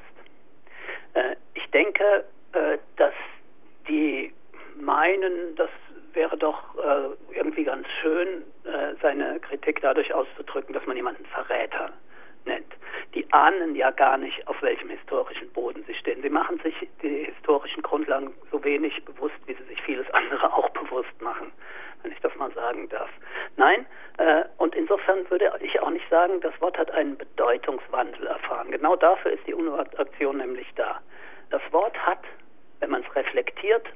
Äh, 1.13 1.35
ich 1.53 1.69
denke, 1.71 2.23
äh, 2.53 2.77
dass 2.95 3.13
die 3.87 4.31
meinen, 4.79 5.55
das 5.55 5.69
wäre 6.13 6.37
doch 6.37 6.75
äh, 6.77 7.35
irgendwie 7.35 7.63
ganz 7.63 7.87
schön, 8.01 8.43
äh, 8.63 8.95
seine 9.01 9.39
Kritik 9.39 9.81
dadurch 9.81 10.13
auszudrücken, 10.13 10.73
dass 10.73 10.85
man 10.85 10.95
jemanden 10.95 11.25
Verräter 11.25 11.91
nennt. 12.45 12.73
Die 13.13 13.25
ahnen 13.31 13.75
ja 13.75 13.91
gar 13.91 14.17
nicht, 14.17 14.47
auf 14.47 14.61
welchem 14.61 14.89
historischen 14.89 15.49
Boden 15.51 15.83
sie 15.87 15.93
stehen. 15.95 16.21
Sie 16.21 16.29
machen 16.29 16.59
sich 16.59 16.75
die 17.01 17.25
historischen 17.25 17.81
Grundlagen 17.81 18.33
so 18.51 18.63
wenig 18.63 19.03
bewusst, 19.05 19.35
wie 19.45 19.53
sie 19.53 19.63
sich 19.63 19.81
vieles 19.81 20.09
andere 20.11 20.53
auch 20.57 20.69
bewusst 20.69 21.21
machen, 21.21 21.51
wenn 22.03 22.11
ich 22.11 22.19
das 22.21 22.35
mal 22.35 22.51
sagen 22.53 22.89
darf. 22.89 23.09
Nein, 23.57 23.85
äh, 24.17 24.43
und 24.57 24.75
insofern 24.75 25.29
würde 25.29 25.51
ich 25.61 25.79
auch 25.81 25.89
nicht 25.89 26.07
sagen, 26.09 26.39
das 26.41 26.59
Wort 26.61 26.77
hat 26.77 26.91
einen 26.91 27.17
Bedeutungswandel 27.17 28.27
erfahren. 28.27 28.71
Genau 28.71 28.95
dafür 28.95 29.31
ist 29.31 29.45
die 29.47 29.53
UNO-Aktion 29.53 30.37
nämlich 30.37 30.67
da. 30.75 31.01
Das 31.49 31.61
Wort 31.71 31.97
hat, 32.05 32.23
wenn 32.79 32.91
man 32.91 33.03
es 33.03 33.15
reflektiert, 33.15 33.88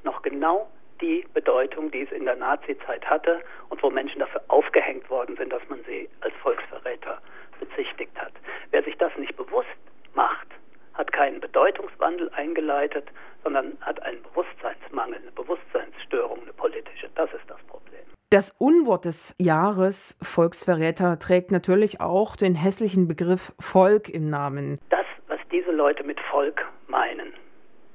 Bedeutung, 1.74 1.92
die 1.92 2.02
es 2.02 2.12
in 2.12 2.26
der 2.26 2.36
Nazizeit 2.36 3.04
hatte 3.10 3.42
und 3.70 3.82
wo 3.82 3.90
Menschen 3.90 4.20
dafür 4.20 4.42
aufgehängt 4.48 5.10
worden 5.10 5.36
sind, 5.38 5.52
dass 5.52 5.62
man 5.70 5.80
sie 5.86 6.08
als 6.22 6.34
Volksverräter 6.42 7.20
bezichtigt 7.60 8.16
hat. 8.20 8.32
Wer 8.72 8.84
sich 8.84 8.96
das 8.98 9.12
nicht 9.18 9.36
bewusst 9.36 9.68
macht, 10.14 10.48
hat 10.94 11.12
keinen 11.12 11.40
Bedeutungswandel 11.40 12.30
eingeleitet, 12.36 13.08
sondern 13.44 13.76
hat 13.82 14.02
einen 14.04 14.22
Bewusstseinsmangel, 14.22 15.20
eine 15.22 15.32
Bewusstseinsstörung, 15.32 16.44
eine 16.44 16.54
politische. 16.54 17.10
Das 17.16 17.32
ist 17.34 17.50
das 17.50 17.62
Problem. 17.64 18.02
Das 18.30 18.52
Unwort 18.60 19.06
des 19.06 19.36
Jahres 19.40 20.18
Volksverräter 20.22 21.18
trägt 21.18 21.52
natürlich 21.52 22.02
auch 22.02 22.36
den 22.36 22.56
hässlichen 22.56 23.08
Begriff 23.08 23.54
Volk 23.60 24.10
im 24.10 24.30
Namen. 24.30 24.80
Das, 24.90 25.06
was 25.28 25.40
diese 25.52 25.72
Leute 25.72 26.04
mit 26.04 26.20
Volk 26.32 26.66
meinen, 26.88 27.34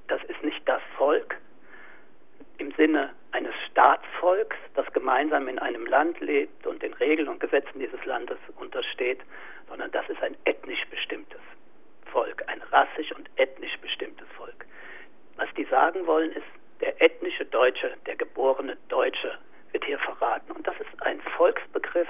das 0.08 0.20
ist 0.24 0.42
nicht 0.42 0.60
das 0.68 0.82
Volk 0.96 1.36
im 2.58 2.67
Sinne 2.78 3.10
eines 3.32 3.52
Staatsvolks, 3.70 4.56
das 4.74 4.86
gemeinsam 4.92 5.48
in 5.48 5.58
einem 5.58 5.84
Land 5.84 6.20
lebt 6.20 6.64
und 6.64 6.80
den 6.80 6.94
Regeln 6.94 7.28
und 7.28 7.40
Gesetzen 7.40 7.80
dieses 7.80 8.02
Landes 8.04 8.38
untersteht, 8.56 9.20
sondern 9.68 9.90
das 9.90 10.08
ist 10.08 10.22
ein 10.22 10.36
ethnisch 10.44 10.86
bestimmtes 10.88 11.40
Volk, 12.06 12.44
ein 12.46 12.62
rassisch 12.70 13.12
und 13.12 13.28
ethnisch 13.36 13.76
bestimmtes 13.80 14.28
Volk. 14.36 14.64
Was 15.36 15.48
die 15.56 15.64
sagen 15.64 16.06
wollen, 16.06 16.30
ist, 16.30 16.46
der 16.80 17.02
ethnische 17.02 17.44
Deutsche, 17.44 17.92
der 18.06 18.14
geborene 18.14 18.76
Deutsche 18.88 19.36
wird 19.72 19.84
hier 19.84 19.98
verraten. 19.98 20.52
Und 20.52 20.64
das 20.64 20.76
ist 20.78 21.02
ein 21.02 21.20
Volksbegriff, 21.36 22.08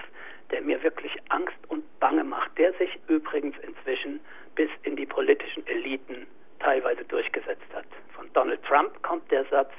der 0.51 0.61
mir 0.61 0.83
wirklich 0.83 1.13
Angst 1.31 1.57
und 1.69 1.83
Bange 1.99 2.25
macht, 2.25 2.57
der 2.59 2.75
sich 2.75 2.99
übrigens 3.09 3.57
inzwischen 3.63 4.21
bis 4.55 4.69
in 4.83 4.97
die 4.97 5.07
politischen 5.07 5.67
Eliten 5.67 6.27
teilweise 6.61 7.05
durchgesetzt 7.05 7.73
hat. 7.75 7.87
Von 8.15 8.31
Donald 8.35 8.63
Trump 8.65 9.03
kommt 9.03 9.31
der 9.31 9.47
Satz, 9.47 9.73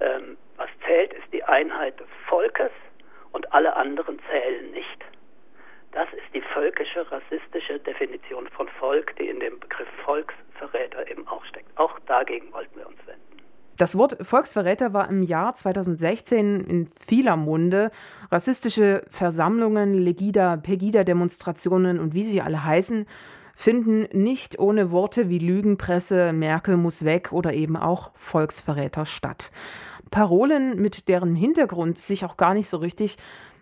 ähm, 0.00 0.36
was 0.56 0.68
zählt, 0.86 1.12
ist 1.14 1.32
die 1.32 1.44
Einheit 1.44 1.98
des 2.00 2.08
Volkes 2.28 2.70
und 3.32 3.52
alle 3.52 3.76
anderen 3.76 4.18
zählen 4.30 4.70
nicht. 4.72 5.04
Das 5.92 6.08
ist 6.12 6.34
die 6.34 6.42
völkische, 6.54 7.10
rassistische 7.10 7.80
Definition 7.80 8.48
von 8.48 8.68
Volk, 8.78 9.16
die 9.16 9.28
in 9.28 9.40
dem 9.40 9.58
Begriff 9.58 9.88
Volksverräter 10.04 11.10
eben 11.10 11.26
auch 11.26 11.44
steckt. 11.46 11.76
Auch 11.76 11.98
dagegen 12.06 12.52
wollten 12.52 12.78
wir 12.78 12.86
uns 12.86 12.98
wenden. 13.06 13.20
Das 13.76 13.96
Wort 13.96 14.18
Volksverräter 14.20 14.92
war 14.92 15.08
im 15.08 15.22
Jahr 15.22 15.54
2016 15.54 16.60
in 16.64 16.86
vieler 16.86 17.36
Munde. 17.36 17.90
Rassistische 18.30 19.02
Versammlungen, 19.08 19.94
Legida, 19.94 20.58
Pegida-Demonstrationen 20.58 21.98
und 21.98 22.14
wie 22.14 22.22
sie 22.22 22.42
alle 22.42 22.62
heißen, 22.62 23.06
finden 23.56 24.06
nicht 24.12 24.58
ohne 24.58 24.90
Worte 24.90 25.28
wie 25.28 25.38
Lügenpresse, 25.38 26.32
Merkel 26.32 26.76
muss 26.76 27.04
weg 27.04 27.32
oder 27.32 27.52
eben 27.54 27.76
auch 27.76 28.10
Volksverräter 28.14 29.06
statt. 29.06 29.50
Parolen, 30.10 30.80
mit 30.80 31.08
deren 31.08 31.34
Hintergrund 31.34 31.98
sich 31.98 32.24
auch 32.24 32.36
gar 32.36 32.54
nicht 32.54 32.68
so 32.68 32.78
richtig 32.78 33.16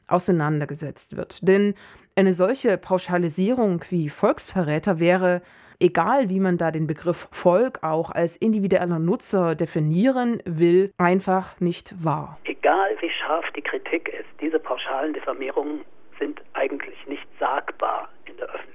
auseinandergesetzt 0.08 1.16
wird. 1.16 1.46
Denn 1.46 1.74
eine 2.16 2.32
solche 2.32 2.78
Pauschalisierung 2.78 3.84
wie 3.90 4.08
Volksverräter 4.08 4.98
wäre, 4.98 5.42
egal 5.80 6.28
wie 6.28 6.40
man 6.40 6.58
da 6.58 6.70
den 6.70 6.86
Begriff 6.86 7.28
Volk 7.30 7.82
auch 7.82 8.10
als 8.10 8.36
individueller 8.36 8.98
Nutzer 8.98 9.54
definieren 9.54 10.42
will, 10.44 10.90
einfach 10.98 11.60
nicht 11.60 11.94
wahr. 12.04 12.38
Egal 12.44 12.96
wie 13.00 13.10
scharf 13.10 13.44
die 13.54 13.62
Kritik 13.62 14.08
ist, 14.08 14.28
diese 14.40 14.58
pauschalen 14.58 15.12
Diffamierungen 15.12 15.84
sind 16.18 16.40
eigentlich 16.54 17.06
nicht 17.06 17.26
sagbar 17.38 18.08
in 18.24 18.36
der 18.36 18.46
öffentlichen 18.46 18.67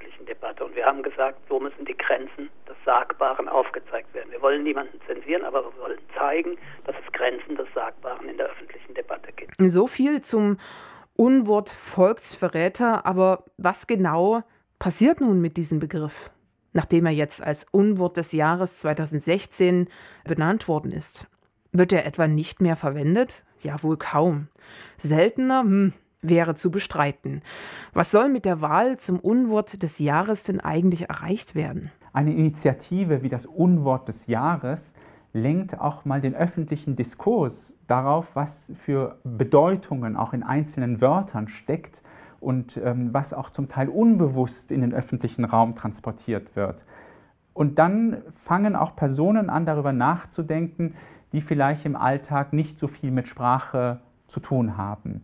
Debatte. 0.43 0.65
Und 0.65 0.75
wir 0.75 0.85
haben 0.85 1.03
gesagt, 1.03 1.39
so 1.47 1.59
müssen 1.59 1.85
die 1.85 1.97
Grenzen 1.97 2.49
des 2.67 2.75
Sagbaren 2.85 3.47
aufgezeigt 3.47 4.13
werden. 4.13 4.31
Wir 4.31 4.41
wollen 4.41 4.63
niemanden 4.63 4.99
zensieren, 5.07 5.45
aber 5.45 5.63
wir 5.63 5.81
wollen 5.81 5.99
zeigen, 6.17 6.57
dass 6.85 6.95
es 7.03 7.11
Grenzen 7.13 7.55
des 7.55 7.67
Sagbaren 7.73 8.27
in 8.27 8.37
der 8.37 8.47
öffentlichen 8.47 8.93
Debatte 8.93 9.31
gibt. 9.31 9.55
So 9.59 9.87
viel 9.87 10.21
zum 10.21 10.57
Unwort 11.15 11.69
Volksverräter, 11.69 13.05
aber 13.05 13.45
was 13.57 13.87
genau 13.87 14.43
passiert 14.79 15.21
nun 15.21 15.39
mit 15.39 15.57
diesem 15.57 15.79
Begriff, 15.79 16.31
nachdem 16.73 17.05
er 17.05 17.13
jetzt 17.13 17.41
als 17.41 17.65
Unwort 17.71 18.17
des 18.17 18.33
Jahres 18.33 18.79
2016 18.79 19.87
benannt 20.25 20.67
worden 20.67 20.91
ist? 20.91 21.27
Wird 21.71 21.93
er 21.93 22.05
etwa 22.05 22.27
nicht 22.27 22.61
mehr 22.61 22.75
verwendet? 22.75 23.43
Ja, 23.61 23.81
wohl 23.81 23.97
kaum. 23.97 24.49
Seltener 24.97 25.61
hm, 25.61 25.93
wäre 26.23 26.55
zu 26.55 26.71
bestreiten. 26.71 27.41
Was 27.93 28.11
soll 28.11 28.29
mit 28.29 28.45
der 28.45 28.61
Wahl 28.61 28.97
zum 28.97 29.19
Unwort 29.19 29.83
des 29.83 29.99
Jahres 29.99 30.43
denn 30.43 30.59
eigentlich 30.59 31.09
erreicht 31.09 31.53
werden? 31.53 31.91
Eine 32.13 32.33
Initiative 32.33 33.21
wie 33.21 33.29
das 33.29 33.45
Unwort 33.45 34.07
des 34.07 34.27
Jahres 34.27 34.95
lenkt 35.33 35.79
auch 35.79 36.05
mal 36.05 36.21
den 36.21 36.35
öffentlichen 36.35 36.95
Diskurs 36.95 37.75
darauf, 37.87 38.35
was 38.35 38.71
für 38.75 39.17
Bedeutungen 39.23 40.15
auch 40.15 40.33
in 40.33 40.43
einzelnen 40.43 41.01
Wörtern 41.01 41.47
steckt 41.47 42.01
und 42.39 42.77
ähm, 42.77 43.13
was 43.13 43.33
auch 43.33 43.49
zum 43.49 43.67
Teil 43.67 43.89
unbewusst 43.89 44.71
in 44.71 44.81
den 44.81 44.93
öffentlichen 44.93 45.43
Raum 45.43 45.75
transportiert 45.75 46.55
wird. 46.55 46.85
Und 47.53 47.79
dann 47.79 48.21
fangen 48.31 48.75
auch 48.75 48.95
Personen 48.95 49.49
an, 49.49 49.65
darüber 49.65 49.93
nachzudenken, 49.93 50.95
die 51.31 51.41
vielleicht 51.41 51.85
im 51.85 51.95
Alltag 51.95 52.53
nicht 52.53 52.77
so 52.77 52.87
viel 52.87 53.11
mit 53.11 53.27
Sprache 53.27 53.99
zu 54.27 54.39
tun 54.39 54.77
haben. 54.77 55.21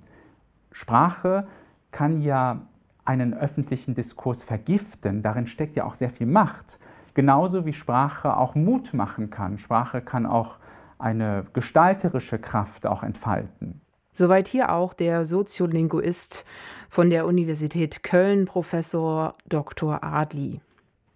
Sprache 0.79 1.45
kann 1.91 2.21
ja 2.21 2.61
einen 3.03 3.33
öffentlichen 3.33 3.95
Diskurs 3.95 4.45
vergiften, 4.45 5.21
darin 5.21 5.45
steckt 5.45 5.75
ja 5.75 5.83
auch 5.83 5.95
sehr 5.95 6.09
viel 6.09 6.25
Macht. 6.25 6.79
Genauso 7.13 7.65
wie 7.65 7.73
Sprache 7.73 8.37
auch 8.37 8.55
Mut 8.55 8.93
machen 8.93 9.29
kann. 9.29 9.57
Sprache 9.57 10.01
kann 10.01 10.25
auch 10.25 10.57
eine 10.97 11.45
gestalterische 11.51 12.39
Kraft 12.39 12.85
auch 12.85 13.03
entfalten. 13.03 13.81
Soweit 14.13 14.47
hier 14.47 14.71
auch 14.71 14.93
der 14.93 15.25
Soziolinguist 15.25 16.45
von 16.87 17.09
der 17.09 17.25
Universität 17.25 18.01
Köln, 18.01 18.45
Professor 18.45 19.33
Dr. 19.49 20.01
Adli. 20.01 20.61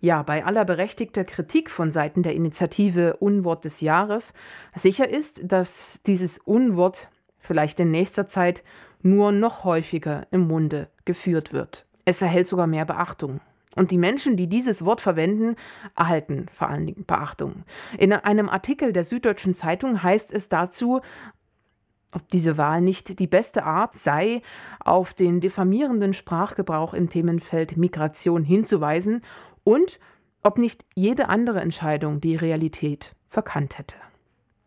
Ja, 0.02 0.24
bei 0.24 0.44
aller 0.44 0.66
berechtigter 0.66 1.24
Kritik 1.24 1.70
von 1.70 1.90
Seiten 1.90 2.22
der 2.22 2.36
Initiative 2.36 3.16
Unwort 3.22 3.64
des 3.64 3.80
Jahres, 3.80 4.34
sicher 4.76 5.10
ist, 5.10 5.40
dass 5.50 6.02
dieses 6.06 6.38
Unwort 6.40 7.08
vielleicht 7.40 7.80
in 7.80 7.92
nächster 7.92 8.28
Zeit 8.28 8.64
nur 9.04 9.32
noch 9.32 9.64
häufiger 9.64 10.28
im 10.32 10.48
Munde 10.48 10.90
geführt 11.06 11.54
wird. 11.54 11.86
Es 12.06 12.22
erhält 12.22 12.48
sogar 12.48 12.68
mehr 12.68 12.86
Beachtung. 12.86 13.40
Und 13.76 13.92
die 13.92 13.98
Menschen, 13.98 14.38
die 14.38 14.48
dieses 14.48 14.86
Wort 14.86 15.02
verwenden, 15.02 15.56
erhalten 15.96 16.46
vor 16.52 16.70
allen 16.70 16.86
Dingen 16.86 17.06
Beachtung. 17.06 17.64
In 17.98 18.14
einem 18.14 18.50
Artikel 18.50 18.94
der 18.94 19.04
Süddeutschen 19.04 19.56
Zeitung 19.56 20.04
heißt 20.04 20.32
es 20.32 20.48
dazu, 20.50 21.02
ob 22.12 22.30
diese 22.30 22.58
Wahl 22.58 22.82
nicht 22.82 23.20
die 23.20 23.28
beste 23.28 23.64
Art 23.64 23.94
sei, 23.94 24.44
auf 24.80 25.16
den 25.16 25.42
diffamierenden 25.42 26.14
Sprachgebrauch 26.14 26.94
im 26.94 27.10
Themenfeld 27.10 27.76
Migration 27.76 28.44
hinzuweisen 28.44 29.22
und 29.64 30.00
ob 30.44 30.60
nicht 30.60 30.86
jede 30.94 31.30
andere 31.30 31.62
Entscheidung 31.62 32.22
die 32.22 32.36
Realität 32.36 33.16
verkannt 33.26 33.80
hätte. 33.80 33.96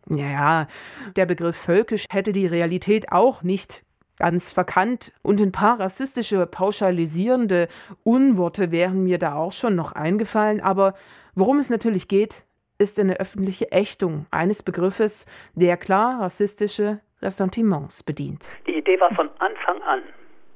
Ja, 0.08 0.68
der 1.16 1.26
Begriff 1.26 1.56
völkisch 1.56 2.06
hätte 2.10 2.32
die 2.32 2.46
Realität 2.46 3.12
auch 3.12 3.42
nicht 3.42 3.84
ganz 4.18 4.52
verkannt 4.52 5.12
und 5.22 5.40
ein 5.40 5.52
paar 5.52 5.78
rassistische, 5.78 6.46
pauschalisierende 6.46 7.68
Unworte 8.04 8.70
wären 8.70 9.02
mir 9.02 9.18
da 9.18 9.34
auch 9.34 9.52
schon 9.52 9.74
noch 9.74 9.92
eingefallen, 9.92 10.60
aber 10.60 10.94
worum 11.34 11.58
es 11.58 11.70
natürlich 11.70 12.08
geht, 12.08 12.44
ist 12.78 12.98
eine 12.98 13.20
öffentliche 13.20 13.72
Ächtung 13.72 14.26
eines 14.30 14.62
Begriffes, 14.62 15.26
der 15.54 15.76
klar 15.76 16.20
rassistische 16.20 17.00
Ressentiments 17.22 18.02
bedient. 18.02 18.50
Die 18.66 18.76
Idee 18.76 19.00
war 19.00 19.14
von 19.14 19.30
Anfang 19.38 19.82
an 19.82 20.02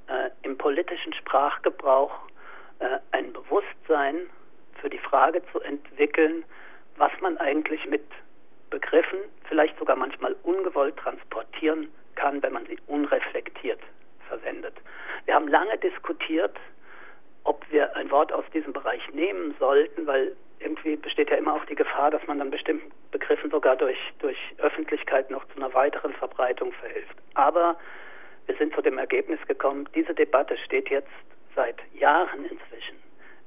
äh, 0.09 0.31
im 0.43 0.59
politischen 0.59 1.15
Sprachgebrauch 1.15 2.13
äh, 2.81 2.99
ein 3.13 3.33
Bewusstsein 3.33 4.17
für 4.81 4.91
die 4.91 4.99
Frage 4.99 5.43
zu 5.53 5.61
entwickeln, 5.61 6.45
was 6.97 7.13
man 7.23 7.39
eigentlich 7.39 7.87
mit 7.89 8.05
Begriffen, 8.69 9.19
vielleicht 9.49 9.79
sogar 9.79 9.97
manchmal 9.97 10.37
ungewollt 10.43 10.97
transportieren 10.99 11.89
kann, 12.21 12.43
wenn 12.43 12.53
man 12.53 12.67
sie 12.67 12.79
unreflektiert 12.87 13.81
verwendet. 14.29 14.75
Wir 15.25 15.35
haben 15.35 15.49
lange 15.49 15.77
diskutiert, 15.79 16.57
ob 17.45 17.65
wir 17.71 17.97
ein 17.97 18.11
Wort 18.11 18.33
aus 18.33 18.45
diesem 18.53 18.73
Bereich 18.73 19.03
nehmen 19.13 19.55
sollten, 19.59 20.07
weil 20.07 20.37
irgendwie 20.59 20.97
besteht 20.97 21.31
ja 21.31 21.37
immer 21.37 21.55
auch 21.55 21.65
die 21.65 21.75
Gefahr, 21.75 22.11
dass 22.11 22.27
man 22.27 22.39
dann 22.39 22.51
bestimmten 22.51 22.91
Begriffen 23.11 23.51
sogar 23.51 23.77
durch, 23.77 23.99
durch 24.19 24.39
Öffentlichkeit 24.59 25.31
noch 25.31 25.47
zu 25.49 25.57
einer 25.57 25.73
weiteren 25.73 26.13
Verbreitung 26.13 26.73
verhilft. 26.73 27.17
Aber 27.35 27.77
wir 28.47 28.57
sind 28.57 28.75
zu 28.75 28.83
dem 28.83 28.99
Ergebnis 28.99 29.41
gekommen, 29.49 29.89
diese 29.95 30.15
Debatte 30.15 30.57
steht 30.59 30.91
jetzt 30.91 31.09
seit 31.57 31.77
Jahren 31.95 32.45
inzwischen 32.45 32.97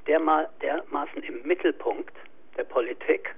derma 0.07 0.47
dermaßen 0.61 1.23
im 1.23 1.43
Mittelpunkt 1.43 2.15
der 2.57 2.63
Politik 2.63 3.33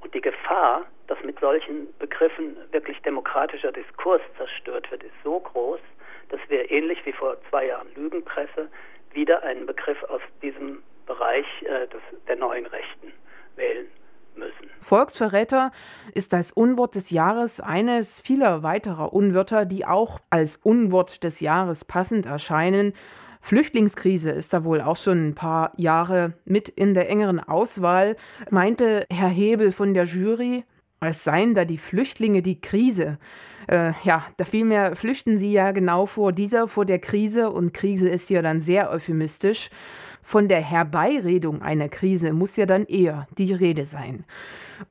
und 0.00 0.14
die 0.14 0.20
Gefahr, 0.20 0.84
dass 1.06 1.18
mit 1.24 1.38
solchen 1.40 1.88
Begriffen 1.98 2.56
wirklich 2.72 3.00
demokratischer 3.02 3.72
Diskurs 3.72 4.22
zerstört 4.36 4.90
wird, 4.90 5.02
ist 5.02 5.14
so 5.24 5.40
groß, 5.40 5.80
dass 6.28 6.40
wir 6.48 6.70
ähnlich 6.70 7.04
wie 7.04 7.12
vor 7.12 7.36
zwei 7.50 7.66
Jahren 7.66 7.88
Lügenpresse 7.94 8.68
wieder 9.12 9.42
einen 9.42 9.66
Begriff 9.66 10.02
aus 10.04 10.20
diesem 10.42 10.82
Bereich 11.06 11.46
äh, 11.62 11.86
des, 11.88 12.02
der 12.26 12.36
neuen 12.36 12.66
Rechten 12.66 13.12
wählen 13.54 13.86
müssen. 14.34 14.70
Volksverräter 14.80 15.70
ist 16.14 16.34
als 16.34 16.52
Unwort 16.52 16.94
des 16.94 17.10
Jahres 17.10 17.60
eines 17.60 18.20
vieler 18.20 18.62
weiterer 18.62 19.12
Unwörter, 19.12 19.64
die 19.64 19.86
auch 19.86 20.20
als 20.30 20.56
Unwort 20.56 21.24
des 21.24 21.40
Jahres 21.40 21.84
passend 21.84 22.26
erscheinen. 22.26 22.92
Flüchtlingskrise 23.46 24.32
ist 24.32 24.52
da 24.52 24.64
wohl 24.64 24.80
auch 24.80 24.96
schon 24.96 25.28
ein 25.28 25.34
paar 25.36 25.70
Jahre 25.76 26.32
mit 26.46 26.68
in 26.68 26.94
der 26.94 27.08
engeren 27.08 27.38
Auswahl, 27.38 28.16
meinte 28.50 29.06
Herr 29.08 29.28
Hebel 29.28 29.70
von 29.70 29.94
der 29.94 30.02
Jury. 30.02 30.64
Es 30.98 31.22
seien 31.22 31.54
da 31.54 31.64
die 31.64 31.78
Flüchtlinge 31.78 32.42
die 32.42 32.60
Krise. 32.60 33.18
Äh, 33.68 33.92
ja, 34.02 34.26
da 34.36 34.44
vielmehr 34.44 34.96
flüchten 34.96 35.38
sie 35.38 35.52
ja 35.52 35.70
genau 35.70 36.06
vor 36.06 36.32
dieser, 36.32 36.66
vor 36.66 36.86
der 36.86 36.98
Krise 36.98 37.50
und 37.50 37.72
Krise 37.72 38.08
ist 38.08 38.28
ja 38.30 38.42
dann 38.42 38.58
sehr 38.58 38.90
euphemistisch. 38.90 39.70
Von 40.22 40.48
der 40.48 40.60
Herbeiredung 40.60 41.62
einer 41.62 41.88
Krise 41.88 42.32
muss 42.32 42.56
ja 42.56 42.66
dann 42.66 42.84
eher 42.84 43.28
die 43.38 43.52
Rede 43.52 43.84
sein. 43.84 44.24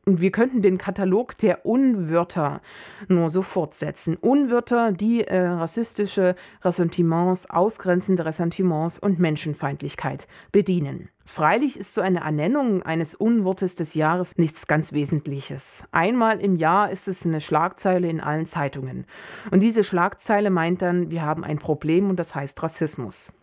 Und 0.05 0.21
wir 0.21 0.31
könnten 0.31 0.61
den 0.61 0.77
Katalog 0.77 1.37
der 1.37 1.65
Unwörter 1.65 2.61
nur 3.07 3.29
so 3.29 3.41
fortsetzen. 3.41 4.15
Unwörter, 4.15 4.91
die 4.91 5.23
äh, 5.23 5.39
rassistische 5.39 6.35
Ressentiments, 6.63 7.49
ausgrenzende 7.49 8.25
Ressentiments 8.25 8.99
und 8.99 9.19
Menschenfeindlichkeit 9.19 10.27
bedienen. 10.51 11.09
Freilich 11.27 11.77
ist 11.77 11.95
so 11.95 12.01
eine 12.01 12.19
Ernennung 12.19 12.83
eines 12.83 13.15
Unwortes 13.15 13.73
des 13.73 13.95
Jahres 13.95 14.37
nichts 14.37 14.67
ganz 14.67 14.93
Wesentliches. 14.93 15.83
Einmal 15.91 16.39
im 16.39 16.55
Jahr 16.55 16.91
ist 16.91 17.07
es 17.07 17.25
eine 17.25 17.41
Schlagzeile 17.41 18.07
in 18.07 18.21
allen 18.21 18.45
Zeitungen. 18.45 19.05
Und 19.49 19.61
diese 19.61 19.83
Schlagzeile 19.83 20.51
meint 20.51 20.83
dann, 20.83 21.09
wir 21.09 21.23
haben 21.23 21.43
ein 21.43 21.57
Problem 21.57 22.09
und 22.11 22.17
das 22.17 22.35
heißt 22.35 22.61
Rassismus. 22.61 23.33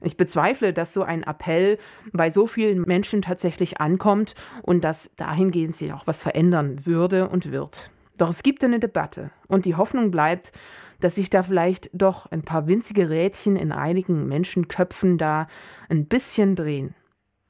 Ich 0.00 0.16
bezweifle, 0.16 0.72
dass 0.72 0.92
so 0.92 1.02
ein 1.02 1.22
Appell 1.22 1.78
bei 2.12 2.30
so 2.30 2.46
vielen 2.46 2.82
Menschen 2.82 3.22
tatsächlich 3.22 3.80
ankommt 3.80 4.34
und 4.62 4.84
dass 4.84 5.10
dahingehend 5.16 5.74
sich 5.74 5.92
auch 5.92 6.06
was 6.06 6.22
verändern 6.22 6.86
würde 6.86 7.28
und 7.28 7.50
wird. 7.50 7.90
Doch 8.18 8.30
es 8.30 8.42
gibt 8.42 8.64
eine 8.64 8.78
Debatte 8.78 9.30
und 9.48 9.64
die 9.64 9.74
Hoffnung 9.74 10.10
bleibt, 10.10 10.52
dass 11.00 11.16
sich 11.16 11.30
da 11.30 11.42
vielleicht 11.42 11.90
doch 11.92 12.26
ein 12.30 12.42
paar 12.42 12.66
winzige 12.66 13.10
Rädchen 13.10 13.56
in 13.56 13.72
einigen 13.72 14.26
Menschenköpfen 14.26 15.18
da 15.18 15.46
ein 15.88 16.06
bisschen 16.06 16.56
drehen. 16.56 16.94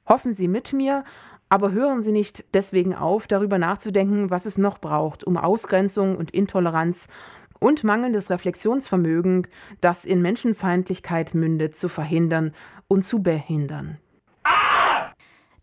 Hoffen 0.09 0.35
Sie 0.35 0.49
mit 0.49 0.73
mir, 0.73 1.05
aber 1.49 1.71
hören 1.71 2.03
Sie 2.03 2.13
nicht 2.13 2.45
deswegen 2.55 2.95
auf, 2.95 3.29
darüber 3.29 3.59
nachzudenken, 3.59 4.31
was 4.31 4.47
es 4.47 4.59
noch 4.59 4.79
braucht, 4.79 5.23
um 5.25 5.37
Ausgrenzung 5.37 6.17
und 6.17 6.33
Intoleranz 6.33 7.09
und 7.59 7.85
mangelndes 7.85 8.31
Reflexionsvermögen, 8.31 9.47
das 9.81 10.05
in 10.05 10.23
Menschenfeindlichkeit 10.23 11.35
mündet, 11.35 11.77
zu 11.77 11.89
verhindern 11.89 12.55
und 12.89 13.05
zu 13.05 13.23
behindern. 13.23 13.99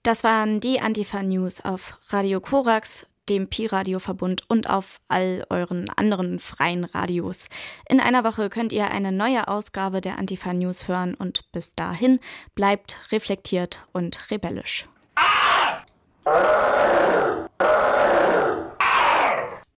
Das 0.03 0.23
waren 0.23 0.59
die 0.59 0.81
Antifa 0.81 1.23
News 1.23 1.63
auf 1.63 1.97
Radio 2.09 2.41
Korax, 2.41 3.05
dem 3.29 3.47
Pi-Radio-Verbund 3.47 4.41
und 4.49 4.69
auf 4.69 4.97
all 5.07 5.45
euren 5.49 5.89
anderen 5.95 6.39
freien 6.39 6.83
Radios. 6.83 7.47
In 7.87 8.01
einer 8.01 8.25
Woche 8.25 8.49
könnt 8.49 8.73
ihr 8.73 8.91
eine 8.91 9.13
neue 9.13 9.47
Ausgabe 9.47 10.01
der 10.01 10.17
Antifa 10.17 10.53
News 10.53 10.87
hören 10.89 11.13
und 11.13 11.49
bis 11.53 11.73
dahin 11.75 12.19
bleibt 12.53 12.99
reflektiert 13.11 13.85
und 13.93 14.29
rebellisch. 14.29 14.89
Ah! 15.15 15.83